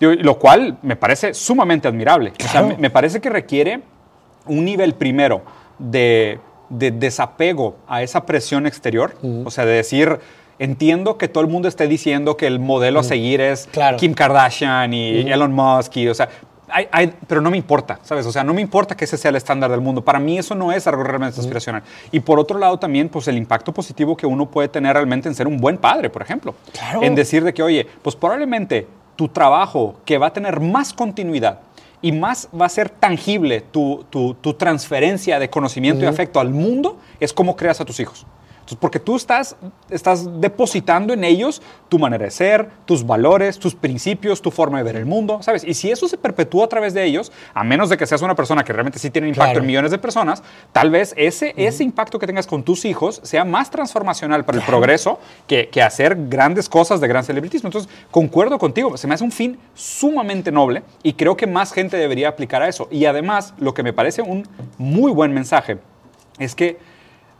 Digo, 0.00 0.12
lo 0.12 0.38
cual 0.38 0.76
me 0.82 0.96
parece 0.96 1.32
sumamente 1.32 1.88
admirable. 1.88 2.32
O 2.38 2.42
sea, 2.42 2.50
Claro. 2.50 2.66
me, 2.68 2.76
me 2.76 2.90
parece 2.90 3.22
que 3.22 3.30
requiere 3.30 3.80
un 4.46 4.66
nivel 4.66 4.92
primero 4.94 5.40
de, 5.78 6.40
de 6.68 6.90
desapego 6.90 7.76
a 7.88 8.02
esa 8.02 8.26
presión 8.26 8.66
exterior. 8.66 9.14
O 9.46 9.50
sea, 9.50 9.64
de 9.64 9.72
decir, 9.72 10.18
entiendo 10.58 11.18
que 11.18 11.28
todo 11.28 11.42
el 11.44 11.50
mundo 11.50 11.68
esté 11.68 11.86
diciendo 11.88 12.36
que 12.36 12.46
el 12.46 12.58
modelo 12.60 13.00
a 13.00 13.02
seguir 13.04 13.40
es 13.40 13.68
Claro. 13.72 13.96
Kim 13.96 14.14
Kardashian 14.14 14.92
y 14.94 15.20
Elon 15.30 15.52
Musk 15.52 15.96
y, 15.96 16.08
o 16.08 16.14
sea, 16.14 16.28
pero 17.28 17.40
no 17.40 17.50
me 17.50 17.56
importa, 17.56 18.00
¿sabes? 18.02 18.26
O 18.26 18.32
sea, 18.32 18.42
no 18.42 18.54
me 18.54 18.60
importa 18.60 18.96
que 18.96 19.04
ese 19.04 19.16
sea 19.16 19.28
el 19.28 19.36
estándar 19.36 19.70
del 19.70 19.80
mundo. 19.80 20.02
Para 20.02 20.18
mí 20.18 20.38
eso 20.38 20.54
no 20.54 20.72
es 20.72 20.86
algo 20.86 21.02
realmente 21.04 21.38
aspiracional. 21.40 21.82
Y 22.10 22.20
por 22.20 22.38
otro 22.38 22.58
lado 22.58 22.78
también, 22.78 23.08
pues 23.08 23.28
el 23.28 23.36
impacto 23.36 23.72
positivo 23.72 24.16
que 24.16 24.26
uno 24.26 24.46
puede 24.50 24.68
tener 24.68 24.94
realmente 24.94 25.28
en 25.28 25.34
ser 25.34 25.46
un 25.46 25.58
buen 25.58 25.76
padre, 25.78 26.10
por 26.10 26.22
ejemplo. 26.22 26.54
Claro. 26.72 27.02
En 27.02 27.14
decir 27.14 27.44
de 27.44 27.52
que, 27.54 27.62
oye, 27.62 27.86
pues 28.02 28.16
probablemente 28.16 28.88
tu 29.14 29.28
trabajo 29.28 29.96
que 30.04 30.18
va 30.18 30.28
a 30.28 30.32
tener 30.32 30.58
más 30.60 30.92
continuidad 30.92 31.60
y 32.02 32.10
más 32.12 32.48
va 32.58 32.66
a 32.66 32.70
ser 32.70 32.90
tangible 32.90 33.60
tu, 33.60 34.04
tu- 34.10 34.34
tu 34.34 34.54
transferencia 34.54 35.38
de 35.38 35.48
conocimiento 35.50 36.04
y 36.04 36.08
afecto 36.08 36.40
al 36.40 36.50
mundo 36.50 36.98
es 37.20 37.32
cómo 37.32 37.54
creas 37.56 37.80
a 37.80 37.84
tus 37.84 38.00
hijos. 38.00 38.26
Entonces, 38.64 38.78
porque 38.80 38.98
tú 38.98 39.14
estás, 39.14 39.56
estás 39.90 40.40
depositando 40.40 41.12
en 41.12 41.22
ellos 41.22 41.60
tu 41.90 41.98
manera 41.98 42.24
de 42.24 42.30
ser, 42.30 42.70
tus 42.86 43.06
valores, 43.06 43.58
tus 43.58 43.74
principios, 43.74 44.40
tu 44.40 44.50
forma 44.50 44.78
de 44.78 44.84
ver 44.84 44.96
el 44.96 45.04
mundo, 45.04 45.42
¿sabes? 45.42 45.64
Y 45.64 45.74
si 45.74 45.90
eso 45.90 46.08
se 46.08 46.16
perpetúa 46.16 46.64
a 46.64 46.68
través 46.68 46.94
de 46.94 47.04
ellos, 47.04 47.30
a 47.52 47.62
menos 47.62 47.90
de 47.90 47.98
que 47.98 48.06
seas 48.06 48.22
una 48.22 48.34
persona 48.34 48.64
que 48.64 48.72
realmente 48.72 48.98
sí 48.98 49.10
tiene 49.10 49.28
impacto 49.28 49.44
Claro. 49.50 49.60
en 49.60 49.66
millones 49.66 49.90
de 49.90 49.98
personas, 49.98 50.42
tal 50.72 50.90
vez 50.90 51.12
ese, 51.18 51.52
ese 51.58 51.84
impacto 51.84 52.18
que 52.18 52.26
tengas 52.26 52.46
con 52.46 52.62
tus 52.62 52.86
hijos 52.86 53.20
sea 53.22 53.44
más 53.44 53.70
transformacional 53.70 54.46
para 54.46 54.56
el 54.56 54.64
progreso 54.64 55.18
que, 55.46 55.68
que 55.68 55.82
hacer 55.82 56.16
grandes 56.30 56.70
cosas 56.70 57.02
de 57.02 57.08
gran 57.08 57.22
celebritismo. 57.22 57.68
Entonces, 57.68 57.90
concuerdo 58.10 58.58
contigo, 58.58 58.96
se 58.96 59.06
me 59.06 59.12
hace 59.12 59.24
un 59.24 59.32
fin 59.32 59.58
sumamente 59.74 60.50
noble 60.50 60.82
y 61.02 61.12
creo 61.12 61.36
que 61.36 61.46
más 61.46 61.70
gente 61.72 61.98
debería 61.98 62.30
aplicar 62.30 62.62
a 62.62 62.68
eso. 62.68 62.88
Y 62.90 63.04
además, 63.04 63.52
lo 63.58 63.74
que 63.74 63.82
me 63.82 63.92
parece 63.92 64.22
un 64.22 64.48
muy 64.78 65.12
buen 65.12 65.34
mensaje 65.34 65.76
es 66.38 66.54
que, 66.54 66.78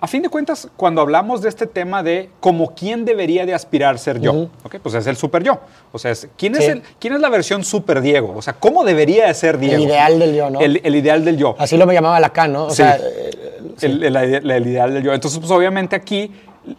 a 0.05 0.07
fin 0.07 0.23
de 0.23 0.29
cuentas, 0.29 0.69
cuando 0.77 1.01
hablamos 1.01 1.41
de 1.43 1.49
este 1.49 1.67
tema 1.67 2.03
de 2.03 2.29
como 2.41 2.75
quién 2.75 3.05
debería 3.05 3.47
de 3.47 3.55
aspirar 3.55 3.99
ser 3.99 4.21
yo, 4.21 4.33
Ujú. 4.33 4.51
¿ok? 4.65 4.77
pues 4.83 4.95
es 4.95 5.07
el 5.07 5.17
super 5.17 5.43
yo. 5.43 5.61
O 5.93 5.99
sea, 5.99 6.11
es, 6.11 6.29
¿quién, 6.37 6.55
es 6.55 6.69
el, 6.69 6.83
¿quién 6.99 7.15
es 7.15 7.21
la 7.21 7.29
versión 7.31 7.65
super 7.65 8.01
Diego? 8.01 8.35
O 8.37 8.43
sea, 8.43 8.53
¿cómo 8.53 8.85
debería 8.85 9.27
de 9.27 9.35
ser 9.35 9.59
Diego? 9.59 9.83
ideal 9.83 10.19
del 10.19 10.35
yo, 10.37 10.51
¿no? 10.51 10.61
El, 10.61 10.81
el 10.85 10.95
ideal 10.97 11.25
del 11.25 11.37
yo. 11.39 11.55
Así 11.59 11.77
lo 11.77 11.87
me 11.87 11.95
llamaba 11.95 12.21
Lacan, 12.21 12.53
¿no? 12.53 12.65
O 12.67 12.71
Sí. 12.71 12.77
sea, 12.77 12.99
El, 13.81 14.03
el- 14.05 14.17
el- 14.17 14.51
el 14.51 14.67
ideal 14.67 14.95
del 14.95 15.03
yo. 15.03 15.13
Entonces, 15.13 15.39
pues 15.41 15.51
obviamente 15.51 15.97
aquí, 15.97 16.31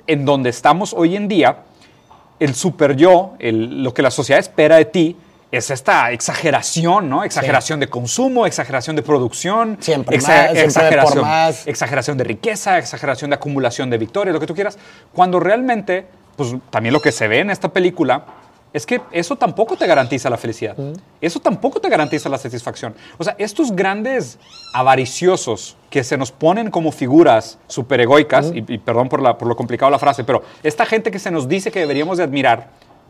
en 0.08 0.24
donde 0.24 0.50
estamos 0.50 0.94
hoy 0.94 1.16
en 1.16 1.28
día, 1.28 1.58
el 2.40 2.54
super 2.56 2.96
yo, 2.96 3.34
el- 3.40 3.84
lo 3.84 3.94
que 3.94 4.02
la 4.02 4.12
sociedad 4.12 4.40
espera 4.40 4.78
de 4.78 4.86
ti, 4.86 5.16
es 5.58 5.72
esta 5.72 6.12
exageración, 6.12 7.10
¿no? 7.10 7.24
Exageración 7.24 7.80
de 7.80 7.88
consumo, 7.90 8.46
exageración 8.46 8.96
de 8.96 9.02
producción, 9.02 9.78
Siempre 9.80 10.18
exa- 10.18 10.28
más, 10.28 10.28
siempre 10.28 10.62
por 10.62 10.66
exageración, 10.66 11.22
más. 11.22 11.68
exageración 11.68 12.18
de 12.18 12.24
riqueza, 12.24 12.78
exageración 12.78 13.30
de 13.32 13.36
acumulación 13.36 13.90
de 13.90 13.98
victorias, 13.98 14.34
lo 14.34 14.40
que 14.40 14.48
tú 14.48 14.54
quieras, 14.56 14.78
cuando 15.14 15.40
realmente, 15.40 16.06
pues 16.36 16.54
también 16.70 16.94
lo 16.94 17.02
que 17.02 17.12
se 17.12 17.28
ve 17.28 17.40
en 17.40 17.50
esta 17.50 17.70
película 17.70 18.26
es 18.74 18.86
que 18.86 19.00
eso 19.12 19.38
tampoco 19.38 19.78
te 19.78 19.88
garantiza 19.88 20.30
la 20.30 20.36
felicidad. 20.36 20.76
Eso 21.22 21.40
tampoco 21.40 21.80
te 21.80 21.88
garantiza 21.88 22.28
la 22.28 22.38
satisfacción. 22.38 22.94
O 23.18 23.24
sea, 23.24 23.34
estos 23.38 23.72
grandes 23.74 24.38
avariciosos 24.74 25.78
que 25.90 26.04
se 26.04 26.18
nos 26.18 26.32
ponen 26.32 26.70
como 26.70 26.92
figuras 26.92 27.58
superegoicas, 27.68 28.52
y, 28.54 28.66
y 28.68 28.78
perdón 28.78 29.08
por, 29.10 29.22
la, 29.22 29.38
por 29.38 29.48
lo 29.48 29.56
complicado 29.56 29.90
la 29.90 30.00
frase, 30.00 30.24
pero 30.26 30.44
esta 30.62 30.86
gente 30.86 31.10
que 31.10 31.20
se 31.20 31.32
nos 31.32 31.48
dice 31.48 31.72
que 31.72 31.80
deberíamos 31.80 32.18
de 32.18 32.24
admirar, 32.26 32.68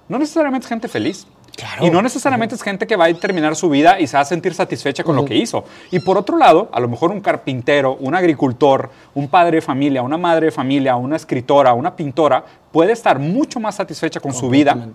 no 0.08 0.20
necesariamente 0.20 0.66
es 0.66 0.70
gente 0.70 0.88
feliz. 0.88 1.26
Claro. 1.56 1.86
Y 1.86 1.90
no 1.90 2.02
necesariamente 2.02 2.56
es 2.56 2.62
gente 2.62 2.86
que 2.86 2.96
va 2.96 3.06
a 3.06 3.14
terminar 3.14 3.56
su 3.56 3.70
vida 3.70 4.00
y 4.00 4.08
se 4.08 4.18
va 4.18 4.22
a 4.22 4.26
sentir 4.26 4.54
satisfecha 4.54 5.04
con 5.04 5.16
lo 5.16 5.24
que 5.24 5.36
hizo. 5.36 5.64
Y 5.92 6.00
por 6.00 6.18
otro 6.18 6.38
lado, 6.38 6.70
a 6.74 6.80
lo 6.80 6.88
mejor 6.90 7.12
un 7.12 7.22
carpintero, 7.22 7.96
un 8.00 8.14
agricultor, 8.14 8.90
un 9.14 9.28
padre 9.30 9.58
de 9.58 9.62
familia, 9.62 10.02
una 10.02 10.18
madre 10.18 10.48
de 10.48 10.52
familia, 10.52 10.96
una 10.98 11.16
escritora, 11.16 11.74
una 11.74 11.96
pintora, 11.96 12.44
puede 12.72 12.92
estar 12.92 13.20
mucho 13.20 13.60
más 13.60 13.76
satisfecha 13.76 14.20
con 14.20 14.34
su 14.34 14.50
vida 14.50 14.90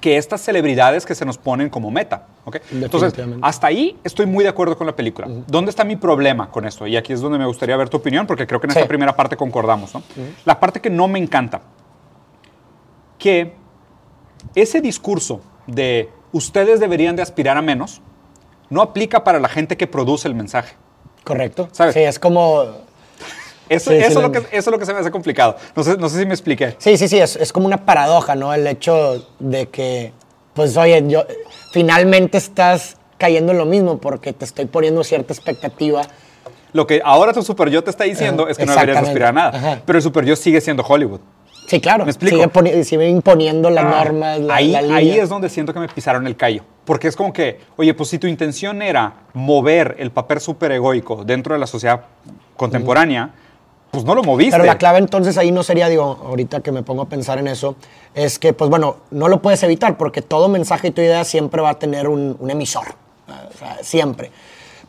que 0.00 0.16
estas 0.16 0.40
celebridades 0.40 1.04
que 1.04 1.14
se 1.14 1.26
nos 1.26 1.36
ponen 1.36 1.68
como 1.68 1.90
meta. 1.90 2.26
¿ok? 2.46 2.56
Entonces, 2.72 3.12
hasta 3.42 3.66
ahí 3.66 3.98
estoy 4.02 4.24
muy 4.26 4.42
de 4.42 4.48
acuerdo 4.50 4.76
con 4.76 4.86
la 4.86 4.96
película. 4.96 5.28
¿Dónde 5.46 5.70
está 5.70 5.84
mi 5.84 5.96
problema 5.96 6.50
con 6.50 6.64
esto? 6.66 6.86
Y 6.86 6.96
aquí 6.96 7.12
es 7.12 7.20
donde 7.20 7.38
me 7.38 7.44
gustaría 7.46 7.76
ver 7.76 7.88
tu 7.90 7.98
opinión, 7.98 8.26
porque 8.26 8.46
creo 8.46 8.60
que 8.60 8.66
en 8.66 8.72
Sí. 8.72 8.78
esta 8.78 8.88
primera 8.88 9.14
parte 9.14 9.36
concordamos. 9.36 9.94
¿no? 9.94 10.02
La 10.46 10.58
parte 10.58 10.80
que 10.80 10.88
no 10.88 11.06
me 11.06 11.18
encanta, 11.18 11.60
que 13.18 13.54
ese 14.54 14.80
discurso 14.80 15.42
de 15.66 16.10
ustedes 16.32 16.80
deberían 16.80 17.16
de 17.16 17.22
aspirar 17.22 17.56
a 17.56 17.62
menos, 17.62 18.00
no 18.68 18.82
aplica 18.82 19.24
para 19.24 19.40
la 19.40 19.48
gente 19.48 19.76
que 19.76 19.86
produce 19.86 20.28
el 20.28 20.34
mensaje. 20.34 20.76
Correcto. 21.24 21.68
¿Sabes? 21.72 21.94
Sí, 21.94 22.00
es 22.00 22.18
como. 22.18 22.64
Eso, 23.68 23.90
Sí, 23.90 23.98
sí, 23.98 24.04
eso, 24.04 24.18
es 24.18 24.26
lo 24.26 24.32
que, 24.32 24.38
eso 24.38 24.48
es 24.50 24.66
lo 24.66 24.78
que 24.78 24.86
se 24.86 24.92
me 24.92 24.98
hace 24.98 25.12
complicado. 25.12 25.56
No 25.76 25.84
sé, 25.84 25.96
no 25.96 26.08
sé 26.08 26.18
si 26.18 26.26
me 26.26 26.34
expliqué. 26.34 26.74
Sí, 26.78 26.96
sí, 26.96 27.06
sí, 27.06 27.18
es, 27.20 27.36
es 27.36 27.52
como 27.52 27.66
una 27.66 27.84
paradoja, 27.84 28.34
¿no? 28.34 28.52
El 28.52 28.66
hecho 28.66 29.28
de 29.38 29.68
que, 29.68 30.12
pues, 30.54 30.76
oye, 30.76 31.04
yo 31.06 31.24
finalmente 31.72 32.36
estás 32.36 32.96
cayendo 33.16 33.52
en 33.52 33.58
lo 33.58 33.66
mismo 33.66 33.98
porque 33.98 34.32
te 34.32 34.44
estoy 34.44 34.64
poniendo 34.64 35.04
cierta 35.04 35.32
expectativa. 35.32 36.02
Lo 36.72 36.86
que 36.86 37.00
ahora 37.04 37.32
tu 37.32 37.42
super 37.42 37.68
yo 37.68 37.84
te 37.84 37.90
está 37.90 38.04
diciendo 38.04 38.44
Ajá, 38.44 38.52
es 38.52 38.58
que 38.58 38.66
no 38.66 38.72
deberías 38.72 39.02
aspirar 39.04 39.28
a 39.28 39.32
nada. 39.32 39.56
Ajá. 39.56 39.82
Pero 39.84 39.98
el 39.98 40.02
super 40.02 40.24
yo 40.24 40.34
sigue 40.34 40.60
siendo 40.60 40.82
Hollywood. 40.82 41.20
Sí, 41.70 41.80
claro. 41.80 42.04
¿Me 42.04 42.10
explico? 42.10 42.36
Sigue, 42.36 42.82
sigue 42.84 43.08
imponiendo 43.08 43.70
las 43.70 43.84
Ah, 43.84 44.02
normas, 44.04 44.40
la, 44.40 44.56
ahí, 44.56 44.72
la 44.72 44.82
línea. 44.82 44.96
ahí 44.96 45.10
es 45.12 45.28
donde 45.28 45.48
siento 45.48 45.72
que 45.72 45.78
me 45.78 45.86
pisaron 45.86 46.26
el 46.26 46.36
callo. 46.36 46.64
Porque 46.84 47.06
es 47.06 47.14
como 47.14 47.32
que, 47.32 47.60
oye, 47.76 47.94
pues 47.94 48.08
si 48.08 48.18
tu 48.18 48.26
intención 48.26 48.82
era 48.82 49.12
mover 49.34 49.94
el 50.00 50.10
papel 50.10 50.40
superegoico 50.40 51.22
dentro 51.24 51.54
de 51.54 51.60
la 51.60 51.68
sociedad 51.68 52.00
contemporánea, 52.56 53.30
pues 53.92 54.02
no 54.04 54.16
lo 54.16 54.24
moviste. 54.24 54.50
Pero 54.50 54.64
la 54.64 54.78
clave 54.78 54.98
entonces 54.98 55.38
ahí 55.38 55.52
no 55.52 55.62
sería, 55.62 55.88
digo, 55.88 56.18
ahorita 56.26 56.60
que 56.60 56.72
me 56.72 56.82
pongo 56.82 57.02
a 57.02 57.08
pensar 57.08 57.38
en 57.38 57.46
eso, 57.46 57.76
es 58.16 58.40
que, 58.40 58.52
pues 58.52 58.68
bueno, 58.68 58.96
no 59.12 59.28
lo 59.28 59.40
puedes 59.40 59.62
evitar 59.62 59.96
porque 59.96 60.22
todo 60.22 60.48
mensaje 60.48 60.88
y 60.88 60.90
tu 60.90 61.02
idea 61.02 61.22
siempre 61.22 61.62
va 61.62 61.70
a 61.70 61.78
tener 61.78 62.08
un, 62.08 62.36
un 62.40 62.50
emisor, 62.50 62.86
o 63.28 63.56
sea, 63.56 63.78
siempre. 63.82 64.32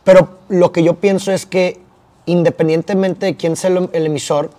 Pero 0.03 0.39
lo 0.49 0.71
que 0.71 0.81
yo 0.81 0.95
pienso 0.95 1.31
es 1.31 1.45
que 1.45 1.79
independientemente 2.25 3.27
de 3.27 3.35
quién 3.35 3.55
sea 3.55 3.69
el, 3.69 3.87
el 3.93 4.05
emisor, 4.07 4.49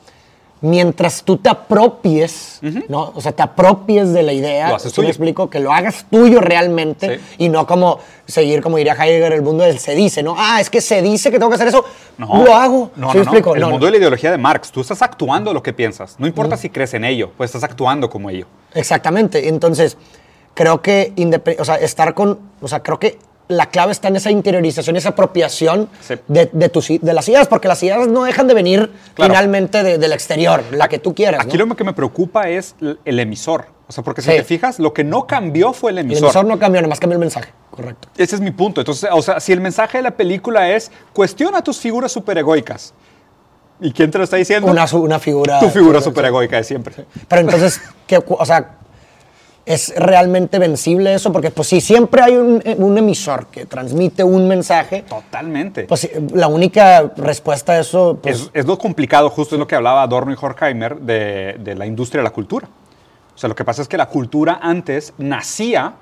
mientras 0.62 1.22
tú 1.24 1.36
te 1.36 1.50
apropies, 1.50 2.60
¿no? 2.88 3.12
O 3.14 3.20
sea, 3.20 3.32
te 3.32 3.42
apropies 3.42 4.12
de 4.12 4.22
la 4.22 4.32
idea, 4.32 4.68
Lo 4.70 4.76
haces 4.76 4.92
¿sí 4.92 5.00
me 5.00 5.02
tuyo. 5.02 5.08
explico? 5.08 5.50
Que 5.50 5.60
lo 5.60 5.72
hagas 5.72 6.06
tuyo 6.10 6.40
realmente 6.40 7.18
Sí. 7.18 7.24
y 7.44 7.48
no 7.48 7.66
como 7.66 7.98
seguir, 8.26 8.62
como 8.62 8.76
diría 8.78 8.94
Heidegger, 8.94 9.32
el 9.32 9.42
mundo 9.42 9.64
del 9.64 9.78
se 9.78 9.94
dice, 9.94 10.22
¿no? 10.22 10.34
Ah, 10.38 10.60
es 10.60 10.70
que 10.70 10.80
se 10.80 11.02
dice 11.02 11.30
que 11.30 11.38
tengo 11.38 11.50
que 11.50 11.56
hacer 11.56 11.68
eso, 11.68 11.84
No, 12.16 12.44
lo 12.44 12.54
hago. 12.54 12.90
No, 12.96 13.10
¿Sí 13.10 13.18
no, 13.18 13.24
me 13.24 13.30
explico? 13.30 13.50
no. 13.50 13.54
El 13.56 13.60
No, 13.62 13.70
mundo 13.70 13.80
no. 13.80 13.86
de 13.86 13.90
la 13.92 13.98
ideología 13.98 14.30
de 14.30 14.38
Marx, 14.38 14.70
tú 14.70 14.80
estás 14.80 15.02
actuando 15.02 15.52
lo 15.52 15.62
que 15.62 15.72
piensas. 15.72 16.14
No 16.18 16.26
importa 16.26 16.56
si 16.56 16.70
crees 16.70 16.94
en 16.94 17.04
ello, 17.04 17.32
pues 17.36 17.48
estás 17.50 17.64
actuando 17.64 18.08
como 18.08 18.30
ello. 18.30 18.46
Exactamente. 18.74 19.48
Entonces, 19.48 19.96
creo 20.54 20.80
que 20.80 21.12
o 21.58 21.64
sea, 21.64 21.76
estar 21.76 22.14
con, 22.14 22.38
o 22.60 22.68
sea, 22.68 22.82
creo 22.82 22.98
que 23.00 23.18
la 23.56 23.66
clave 23.66 23.92
está 23.92 24.08
en 24.08 24.16
esa 24.16 24.30
interiorización, 24.30 24.96
esa 24.96 25.10
apropiación 25.10 25.88
Sí. 26.00 26.14
de, 26.28 26.50
de, 26.52 26.68
tus, 26.68 26.88
de 27.00 27.12
las 27.12 27.28
ideas, 27.28 27.46
porque 27.48 27.68
las 27.68 27.82
ideas 27.82 28.08
no 28.08 28.24
dejan 28.24 28.46
de 28.48 28.54
venir 28.54 28.90
Claro. 29.14 29.32
finalmente 29.32 29.82
de- 29.82 29.98
del 29.98 30.12
exterior, 30.12 30.62
la 30.72 30.88
que 30.88 30.98
tú 30.98 31.14
quieras. 31.14 31.44
Aquí 31.44 31.56
¿no? 31.58 31.66
lo 31.66 31.76
que 31.76 31.84
me 31.84 31.92
preocupa 31.92 32.48
es 32.48 32.74
el 33.04 33.18
emisor. 33.20 33.66
O 33.88 33.92
sea, 33.92 34.02
porque 34.02 34.22
si 34.22 34.30
Sí. 34.30 34.36
te 34.36 34.44
fijas, 34.44 34.78
lo 34.78 34.94
que 34.94 35.04
no 35.04 35.26
cambió 35.26 35.72
fue 35.74 35.90
el 35.90 35.98
El 35.98 36.06
emisor. 36.06 36.24
emisor 36.24 36.44
no 36.46 36.58
cambió, 36.58 36.80
nada 36.80 36.88
más 36.88 36.98
cambió 36.98 37.16
el 37.16 37.20
mensaje. 37.20 37.50
Correcto. 37.70 38.08
Ese 38.16 38.36
es 38.36 38.40
mi 38.40 38.50
punto. 38.50 38.80
Entonces, 38.80 39.10
o 39.12 39.20
sea, 39.20 39.38
si 39.38 39.52
el 39.52 39.60
mensaje 39.60 39.98
de 39.98 40.02
la 40.02 40.12
película 40.12 40.70
es 40.70 40.90
cuestiona 41.12 41.62
tus 41.62 41.78
figuras 41.78 42.10
superegoicas. 42.10 42.94
¿Y 43.80 43.92
quién 43.92 44.10
te 44.10 44.18
lo 44.18 44.24
está 44.24 44.36
diciendo? 44.36 44.70
Una, 44.70 44.86
una 44.92 45.18
figura. 45.18 45.58
tu 45.58 45.68
figura 45.68 46.00
superegoica 46.00 46.56
de 46.56 46.64
siempre. 46.64 46.94
Pero 47.28 47.40
entonces, 47.42 47.80
¿qué, 48.06 48.20
cu- 48.20 48.36
o 48.38 48.46
sea, 48.46 48.76
¿es 49.64 49.94
realmente 49.96 50.58
vencible 50.58 51.14
eso? 51.14 51.32
Porque, 51.32 51.50
pues, 51.50 51.68
si 51.68 51.80
siempre 51.80 52.22
hay 52.22 52.36
un, 52.36 52.62
un 52.78 52.98
emisor 52.98 53.46
que 53.46 53.66
transmite 53.66 54.24
un 54.24 54.48
mensaje, 54.48 55.02
Totalmente. 55.02 55.84
pues 55.84 56.10
la 56.32 56.48
única 56.48 57.12
respuesta 57.16 57.72
a 57.72 57.80
eso, 57.80 58.18
pues, 58.22 58.40
es, 58.40 58.50
es 58.54 58.66
lo 58.66 58.78
complicado, 58.78 59.30
justo 59.30 59.54
es 59.54 59.58
lo 59.58 59.66
que 59.66 59.74
hablaba 59.74 60.02
Adorno 60.02 60.32
y 60.32 60.36
Horkheimer 60.40 60.96
de, 61.00 61.56
de 61.60 61.74
la 61.74 61.86
industria 61.86 62.20
de 62.20 62.24
la 62.24 62.32
cultura. 62.32 62.68
O 63.34 63.38
sea, 63.38 63.48
lo 63.48 63.54
que 63.54 63.64
pasa 63.64 63.82
es 63.82 63.88
que 63.88 63.96
la 63.96 64.06
cultura 64.06 64.58
antes 64.62 65.14
nacía 65.18 65.94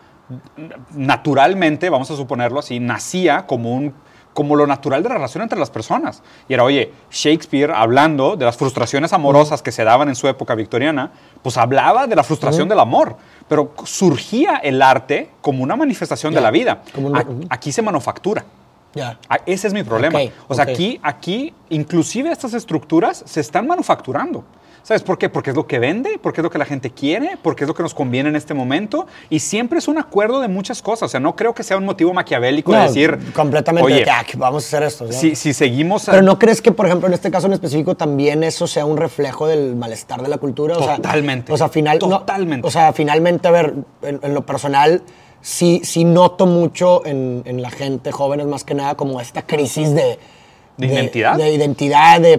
naturalmente, 0.94 1.90
vamos 1.90 2.10
a 2.10 2.16
suponerlo 2.16 2.58
así, 2.58 2.80
nacía 2.80 3.46
como 3.46 3.74
un 3.74 3.94
como 4.40 4.56
lo 4.56 4.66
natural 4.66 5.02
de 5.02 5.10
la 5.10 5.16
relación 5.16 5.42
entre 5.42 5.58
las 5.58 5.68
personas. 5.68 6.22
Y 6.48 6.54
era, 6.54 6.64
oye, 6.64 6.90
Shakespeare 7.10 7.70
hablando 7.74 8.36
de 8.36 8.46
las 8.46 8.56
frustraciones 8.56 9.12
amorosas 9.12 9.60
que 9.60 9.70
se 9.70 9.84
daban 9.84 10.08
en 10.08 10.14
su 10.14 10.28
época 10.28 10.54
victoriana, 10.54 11.10
pues 11.42 11.58
hablaba 11.58 12.06
de 12.06 12.16
la 12.16 12.24
frustración 12.24 12.66
del 12.66 12.78
amor, 12.80 13.16
pero 13.48 13.74
surgía 13.84 14.56
el 14.56 14.80
arte 14.80 15.28
como 15.42 15.62
una 15.62 15.76
manifestación 15.76 16.32
de 16.32 16.40
la 16.40 16.50
vida. 16.50 16.80
un- 16.96 17.14
A-. 17.14 17.26
Aquí 17.50 17.70
se 17.70 17.82
manufactura. 17.82 18.46
ya. 18.94 19.18
Ah, 19.28 19.36
Ese 19.44 19.66
es 19.68 19.74
mi 19.74 19.82
problema. 19.82 20.18
O 20.48 20.54
sea, 20.54 20.64
aquí, 20.64 20.98
aquí, 21.02 21.52
inclusive 21.68 22.32
estas 22.32 22.54
estructuras 22.54 23.22
se 23.26 23.40
están 23.40 23.66
manufacturando. 23.66 24.42
¿Sabes 24.82 25.02
por 25.02 25.18
qué? 25.18 25.28
Porque 25.28 25.50
es 25.50 25.56
lo 25.56 25.66
que 25.66 25.78
vende, 25.78 26.18
porque 26.22 26.40
es 26.40 26.42
lo 26.42 26.50
que 26.50 26.58
la 26.58 26.64
gente 26.64 26.90
quiere, 26.90 27.36
porque 27.42 27.64
es 27.64 27.68
lo 27.68 27.74
que 27.74 27.82
nos 27.82 27.94
conviene 27.94 28.28
en 28.28 28.36
este 28.36 28.54
momento. 28.54 29.06
Y 29.28 29.40
siempre 29.40 29.78
es 29.78 29.88
un 29.88 29.98
acuerdo 29.98 30.40
de 30.40 30.48
muchas 30.48 30.82
cosas. 30.82 31.02
O 31.04 31.08
sea, 31.08 31.20
no 31.20 31.36
creo 31.36 31.54
que 31.54 31.62
sea 31.62 31.76
un 31.76 31.84
motivo 31.84 32.12
maquiavélico 32.12 32.72
de 32.72 32.80
decir. 32.80 33.18
completamente 33.34 33.84
Oye, 33.86 33.96
de 33.96 34.04
que, 34.04 34.10
ah, 34.10 34.24
vamos 34.36 34.64
a 34.64 34.66
hacer 34.66 34.82
esto. 34.82 35.04
¿no? 35.04 35.12
si, 35.12 35.36
si 35.36 35.52
seguimos. 35.54 36.08
a- 36.08 36.12
Pero 36.12 36.22
no 36.22 36.38
crees 36.38 36.60
que, 36.62 36.72
por 36.72 36.86
ejemplo, 36.86 37.06
en 37.08 37.14
este 37.14 37.30
caso 37.30 37.46
en 37.46 37.52
específico 37.52 37.94
también 37.96 38.42
eso 38.42 38.66
sea 38.66 38.84
un 38.84 38.96
reflejo 38.96 39.46
del 39.46 39.76
malestar 39.76 40.22
de 40.22 40.28
la 40.28 40.38
cultura. 40.38 40.76
O 40.76 40.82
sea, 40.82 40.96
Totalmente. 40.96 41.52
o 41.52 41.56
sea, 41.56 41.68
final, 41.68 41.98
no, 42.00 42.08
Totalmente. 42.20 42.66
o 42.66 42.70
sea, 42.70 42.92
finalmente, 42.92 43.46
a 43.48 43.50
ver, 43.50 43.74
en, 44.02 44.20
en 44.22 44.34
lo 44.34 44.44
personal, 44.46 45.02
sí, 45.40 45.80
sí 45.84 46.04
noto 46.04 46.46
mucho 46.46 47.04
en, 47.06 47.42
en 47.44 47.62
la 47.62 47.70
gente, 47.70 48.12
jóvenes 48.12 48.46
más 48.46 48.64
que 48.64 48.74
nada, 48.74 48.94
como 48.96 49.20
esta 49.20 49.42
crisis 49.42 49.94
de. 49.94 50.18
¿De 50.80 50.94
identidad? 50.94 51.36
De 51.36 51.52
identidad, 51.52 52.20
de, 52.20 52.30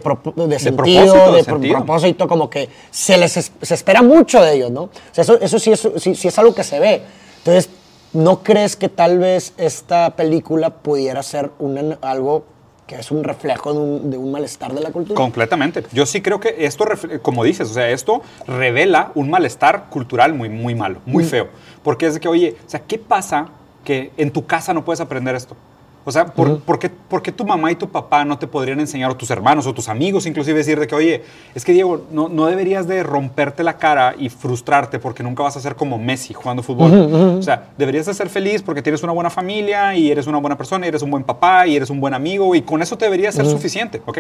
sentido, 0.60 0.76
propósito, 0.76 1.32
de 1.34 1.44
pro- 1.44 1.60
propósito, 1.60 2.28
como 2.28 2.50
que 2.50 2.70
se 2.90 3.18
les 3.18 3.38
es- 3.38 3.52
se 3.62 3.74
espera 3.74 4.02
mucho 4.02 4.42
de 4.42 4.54
ellos, 4.56 4.72
¿no? 4.72 4.84
O 4.84 4.90
sea, 5.12 5.24
eso, 5.24 5.40
eso 5.40 5.60
sí, 5.60 5.72
es, 5.72 5.88
sí, 5.98 6.16
sí 6.16 6.28
es 6.28 6.38
algo 6.40 6.54
que 6.54 6.64
se 6.64 6.80
ve. 6.80 7.02
Entonces, 7.40 7.70
¿no 8.14 8.44
crees 8.44 8.76
que 8.76 8.90
tal 8.90 9.20
vez 9.20 9.54
esta 9.58 10.16
película 10.16 10.70
pudiera 10.70 11.24
ser 11.24 11.52
una- 11.60 11.98
algo 12.02 12.46
que 12.88 12.96
es 12.96 13.10
un 13.10 13.24
reflejo 13.24 13.72
de 13.74 13.80
un, 13.80 14.12
de 14.12 14.18
un 14.18 14.32
malestar 14.32 14.74
de 14.74 14.82
la 14.82 14.92
cultura? 14.92 15.16
Completamente. 15.16 15.84
Yo 15.94 16.06
sí 16.06 16.22
creo 16.22 16.40
que 16.42 16.56
esto, 16.66 16.86
como 17.22 17.44
dices, 17.46 17.70
o 17.70 17.74
sea, 17.74 17.90
esto 17.90 18.22
revela 18.48 19.12
un 19.16 19.30
malestar 19.30 19.86
cultural 19.90 20.34
muy, 20.34 20.50
muy 20.50 20.76
malo, 20.76 21.00
Mm. 21.06 21.12
muy 21.12 21.24
feo. 21.24 21.48
Porque 21.84 22.06
es 22.08 22.16
de 22.16 22.20
que, 22.20 22.28
oye, 22.28 22.58
o 22.68 22.70
sea, 22.70 22.82
¿qué 22.82 22.98
pasa 22.98 23.48
que 23.86 24.12
en 24.18 24.30
tu 24.32 24.46
casa 24.46 24.74
no 24.74 24.84
puedes 24.84 25.00
aprender 25.00 25.34
esto? 25.36 25.56
O 26.04 26.12
sea, 26.12 26.26
¿por, 26.26 26.60
¿por 26.62 26.80
qué, 26.80 26.90
por 26.90 27.22
qué 27.22 27.32
tu 27.32 27.46
mamá 27.46 27.72
y 27.72 27.76
tu 27.76 27.88
papá 27.90 28.26
no 28.26 28.40
te 28.40 28.48
podrían 28.48 28.80
enseñar, 28.80 29.12
o 29.12 29.16
tus 29.16 29.30
hermanos, 29.30 29.68
o 29.68 29.74
tus 29.74 29.88
amigos, 29.88 30.26
inclusive 30.26 30.58
decir 30.58 30.80
de 30.80 30.88
que, 30.88 30.96
oye, 30.96 31.24
es 31.54 31.64
que 31.64 31.74
Diego, 31.74 32.06
no, 32.12 32.28
no 32.28 32.48
deberías 32.48 32.88
de 32.88 33.04
romperte 33.04 33.64
la 33.64 33.78
cara 33.78 34.16
y 34.18 34.30
frustrarte 34.30 34.98
porque 34.98 35.22
nunca 35.22 35.44
vas 35.44 35.58
a 35.58 35.60
ser 35.62 35.76
como 35.76 36.00
Messi 36.00 36.34
jugando 36.34 36.64
fútbol. 36.64 36.92
O 37.40 37.44
sea, 37.44 37.68
deberías 37.78 38.08
de 38.08 38.14
ser 38.16 38.30
feliz 38.30 38.62
porque 38.64 38.82
tienes 38.82 39.04
una 39.04 39.14
buena 39.14 39.30
familia 39.30 39.96
y 39.96 40.10
eres 40.10 40.26
una 40.28 40.40
buena 40.40 40.58
persona, 40.58 40.86
y 40.86 40.90
eres 40.90 41.02
un 41.04 41.12
buen 41.12 41.24
papá 41.24 41.68
y 41.68 41.76
eres 41.76 41.90
un 41.90 42.00
buen 42.02 42.14
amigo 42.14 42.56
y 42.56 42.64
con 42.64 42.82
eso 42.82 42.98
te 42.98 43.06
debería 43.06 43.32
ser 43.32 43.46
suficiente, 43.46 44.02
¿ok? 44.06 44.20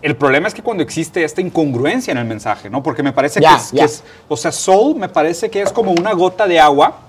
El 0.00 0.16
problema 0.16 0.48
es 0.48 0.54
que 0.54 0.62
cuando 0.62 0.82
existe 0.82 1.24
esta 1.24 1.40
incongruencia 1.40 2.12
en 2.12 2.18
el 2.18 2.24
mensaje, 2.24 2.70
¿no? 2.70 2.82
Porque 2.82 3.02
me 3.02 3.12
parece 3.12 3.40
que, 3.40 3.46
es, 3.46 3.70
que 3.70 3.76
ya. 3.76 3.84
es- 3.84 4.02
o 4.28 4.36
sea, 4.36 4.50
Soul 4.52 4.96
me 4.96 5.08
parece 5.08 5.50
que 5.50 5.60
es 5.60 5.72
como 5.72 5.90
una 5.92 6.12
gota 6.14 6.46
de 6.46 6.58
agua 6.58 7.00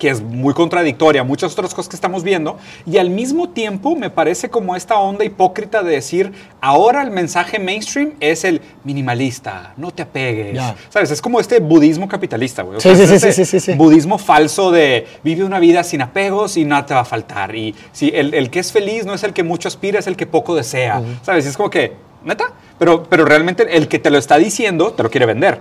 que 0.00 0.08
es 0.08 0.20
muy 0.22 0.54
contradictoria 0.54 1.20
a 1.20 1.24
muchas 1.24 1.52
otras 1.52 1.72
cosas 1.74 1.88
que 1.90 1.94
estamos 1.94 2.24
viendo, 2.24 2.58
y 2.86 2.96
al 2.98 3.10
mismo 3.10 3.50
tiempo 3.50 3.94
me 3.94 4.10
parece 4.10 4.48
como 4.50 4.74
esta 4.74 4.98
onda 4.98 5.24
hipócrita 5.24 5.82
de 5.84 5.92
decir, 5.92 6.32
ahora 6.60 7.02
el 7.02 7.10
mensaje 7.12 7.58
mainstream 7.60 8.14
es 8.18 8.42
el 8.44 8.60
minimalista, 8.82 9.74
no 9.76 9.90
te 9.90 10.02
apegues. 10.02 10.54
Ya. 10.54 10.74
¿Sabes? 10.88 11.10
Es 11.10 11.20
como 11.20 11.38
este 11.38 11.60
budismo 11.60 12.08
capitalista, 12.08 12.62
güey. 12.62 12.78
O 12.78 12.80
Sí, 12.80 12.88
sea, 12.88 12.96
sí, 12.96 13.02
es 13.02 13.08
sí, 13.08 13.14
este 13.28 13.32
sí, 13.32 13.44
sí, 13.44 13.60
sí. 13.60 13.74
Budismo 13.74 14.18
falso 14.18 14.70
de 14.70 15.06
vive 15.22 15.44
una 15.44 15.58
vida 15.58 15.84
sin 15.84 16.02
apegos 16.02 16.56
y 16.56 16.64
nada 16.64 16.86
te 16.86 16.94
va 16.94 17.00
a 17.00 17.04
faltar. 17.04 17.54
Y 17.54 17.74
si 17.92 18.08
el, 18.08 18.32
el 18.34 18.50
que 18.50 18.60
es 18.60 18.72
feliz 18.72 19.04
no 19.04 19.14
es 19.14 19.22
el 19.22 19.32
que 19.32 19.42
mucho 19.42 19.68
aspira, 19.68 19.98
es 19.98 20.06
el 20.06 20.16
que 20.16 20.26
poco 20.26 20.54
desea. 20.54 21.02
¿Sabes? 21.22 21.44
Es 21.46 21.56
como 21.56 21.68
que, 21.70 21.92
neta, 22.24 22.52
pero, 22.78 23.02
pero 23.04 23.24
realmente 23.26 23.76
el 23.76 23.86
que 23.86 23.98
te 23.98 24.10
lo 24.10 24.16
está 24.18 24.38
diciendo 24.38 24.92
te 24.92 25.02
lo 25.02 25.10
quiere 25.10 25.26
vender. 25.26 25.60